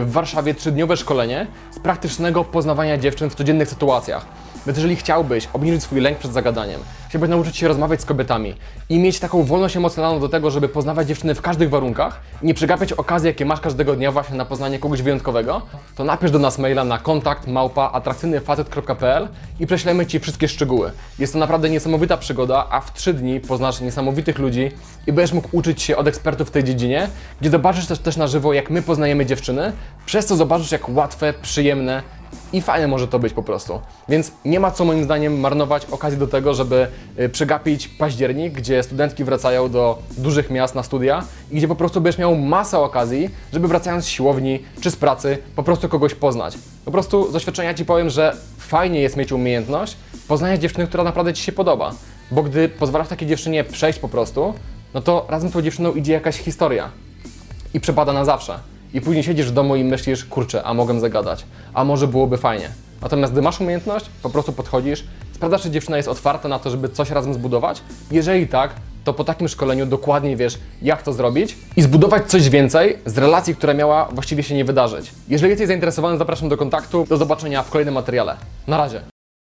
w 0.00 0.12
Warszawie 0.12 0.54
trzydniowe 0.54 0.96
szkolenie 0.96 1.46
z 1.70 1.78
praktycznego 1.78 2.44
poznawania 2.44 2.98
dziewczyn 2.98 3.30
w 3.30 3.34
codziennych 3.34 3.68
sytuacjach. 3.68 4.26
Więc 4.66 4.78
jeżeli 4.78 4.96
chciałbyś 4.96 5.48
obniżyć 5.52 5.82
swój 5.82 6.00
lęk 6.00 6.18
przed 6.18 6.32
zagadaniem, 6.32 6.80
chciałbyś 7.08 7.30
nauczyć 7.30 7.56
się 7.56 7.68
rozmawiać 7.68 8.00
z 8.00 8.04
kobietami 8.04 8.54
i 8.88 8.98
mieć 8.98 9.20
taką 9.20 9.42
wolność 9.42 9.76
emocjonalną 9.76 10.20
do 10.20 10.28
tego, 10.28 10.50
żeby 10.50 10.68
poznawać 10.68 11.08
dziewczyny 11.08 11.34
w 11.34 11.42
każdych 11.42 11.70
warunkach 11.70 12.20
nie 12.42 12.54
przegapiać 12.54 12.92
okazji, 12.92 13.26
jakie 13.26 13.44
masz 13.44 13.60
każdego 13.60 13.96
dnia 13.96 14.12
właśnie 14.12 14.36
na 14.36 14.44
poznanie 14.44 14.78
kogoś 14.78 15.02
wyjątkowego, 15.02 15.62
to 15.94 16.04
napisz 16.04 16.30
do 16.30 16.38
nas 16.38 16.58
maila 16.58 16.84
na 16.84 16.98
kontakt 16.98 17.46
małpa 17.46 17.90
atrakcyjnyfacet.pl 17.92 19.28
i 19.60 19.66
prześlemy 19.66 20.06
Ci 20.06 20.20
wszystkie 20.20 20.48
szczegóły. 20.48 20.92
Jest 21.18 21.32
to 21.32 21.38
naprawdę 21.38 21.70
niesamowita 21.70 22.16
przygoda, 22.16 22.66
a 22.70 22.80
w 22.80 22.92
trzy 22.92 23.14
dni 23.14 23.40
poznasz 23.40 23.80
niesamowitych 23.80 24.38
ludzi 24.38 24.70
i 25.06 25.12
będziesz 25.12 25.32
mógł 25.32 25.48
uczyć 25.52 25.82
się 25.82 25.96
od 25.96 26.06
ekspertów 26.06 26.25
w 26.34 26.50
tej 26.50 26.64
dziedzinie, 26.64 27.08
gdzie 27.40 27.50
zobaczysz 27.50 27.86
też, 27.86 27.98
też 27.98 28.16
na 28.16 28.26
żywo, 28.26 28.52
jak 28.52 28.70
my 28.70 28.82
poznajemy 28.82 29.26
dziewczyny, 29.26 29.72
przez 30.06 30.26
co 30.26 30.36
zobaczysz, 30.36 30.72
jak 30.72 30.88
łatwe, 30.88 31.34
przyjemne 31.42 32.02
i 32.52 32.60
fajne 32.60 32.88
może 32.88 33.08
to 33.08 33.18
być 33.18 33.32
po 33.32 33.42
prostu. 33.42 33.80
Więc 34.08 34.32
nie 34.44 34.60
ma 34.60 34.70
co 34.70 34.84
moim 34.84 35.04
zdaniem 35.04 35.40
marnować 35.40 35.86
okazji 35.90 36.18
do 36.18 36.26
tego, 36.26 36.54
żeby 36.54 36.88
y, 37.20 37.28
przegapić 37.28 37.88
październik, 37.88 38.52
gdzie 38.52 38.82
studentki 38.82 39.24
wracają 39.24 39.70
do 39.70 39.98
dużych 40.18 40.50
miast 40.50 40.74
na 40.74 40.82
studia 40.82 41.24
i 41.50 41.56
gdzie 41.56 41.68
po 41.68 41.76
prostu 41.76 42.00
będziesz 42.00 42.18
miał 42.18 42.36
masę 42.36 42.78
okazji, 42.78 43.30
żeby 43.52 43.68
wracając 43.68 44.04
z 44.04 44.08
siłowni 44.08 44.62
czy 44.80 44.90
z 44.90 44.96
pracy 44.96 45.38
po 45.56 45.62
prostu 45.62 45.88
kogoś 45.88 46.14
poznać. 46.14 46.58
Po 46.84 46.90
prostu 46.90 47.30
z 47.30 47.32
doświadczenia 47.32 47.74
Ci 47.74 47.84
powiem, 47.84 48.10
że 48.10 48.36
fajnie 48.58 49.00
jest 49.00 49.16
mieć 49.16 49.32
umiejętność 49.32 49.96
poznania 50.28 50.58
dziewczyny, 50.58 50.86
która 50.86 51.04
naprawdę 51.04 51.34
Ci 51.34 51.42
się 51.42 51.52
podoba. 51.52 51.90
Bo 52.30 52.42
gdy 52.42 52.68
pozwalasz 52.68 53.08
takiej 53.08 53.28
dziewczynie 53.28 53.64
przejść 53.64 53.98
po 53.98 54.08
prostu, 54.08 54.54
no 54.96 55.02
to 55.02 55.26
razem 55.28 55.50
z 55.50 55.52
tą 55.52 55.62
dziewczyną 55.62 55.94
idzie 55.94 56.12
jakaś 56.12 56.38
historia 56.38 56.90
i 57.74 57.80
przepada 57.80 58.12
na 58.12 58.24
zawsze. 58.24 58.58
I 58.94 59.00
później 59.00 59.24
siedzisz 59.24 59.46
w 59.46 59.50
domu 59.50 59.76
i 59.76 59.84
myślisz, 59.84 60.24
kurczę, 60.24 60.64
a 60.64 60.74
mogłem 60.74 61.00
zagadać, 61.00 61.44
a 61.74 61.84
może 61.84 62.08
byłoby 62.08 62.38
fajnie. 62.38 62.70
Natomiast 63.02 63.32
gdy 63.32 63.42
masz 63.42 63.60
umiejętność, 63.60 64.06
po 64.22 64.30
prostu 64.30 64.52
podchodzisz, 64.52 65.04
sprawdzasz, 65.32 65.62
czy 65.62 65.70
dziewczyna 65.70 65.96
jest 65.96 66.08
otwarta 66.08 66.48
na 66.48 66.58
to, 66.58 66.70
żeby 66.70 66.88
coś 66.88 67.10
razem 67.10 67.34
zbudować. 67.34 67.82
Jeżeli 68.10 68.46
tak, 68.46 68.70
to 69.04 69.14
po 69.14 69.24
takim 69.24 69.48
szkoleniu 69.48 69.86
dokładnie 69.86 70.36
wiesz, 70.36 70.58
jak 70.82 71.02
to 71.02 71.12
zrobić 71.12 71.56
i 71.76 71.82
zbudować 71.82 72.26
coś 72.26 72.48
więcej 72.48 72.98
z 73.06 73.18
relacji, 73.18 73.54
która 73.54 73.74
miała 73.74 74.08
właściwie 74.12 74.42
się 74.42 74.54
nie 74.54 74.64
wydarzyć. 74.64 75.12
Jeżeli 75.28 75.50
jesteś 75.50 75.68
zainteresowany, 75.68 76.18
zapraszam 76.18 76.48
do 76.48 76.56
kontaktu. 76.56 77.06
Do 77.08 77.16
zobaczenia 77.16 77.62
w 77.62 77.70
kolejnym 77.70 77.94
materiale. 77.94 78.36
Na 78.66 78.76
razie. 78.76 79.15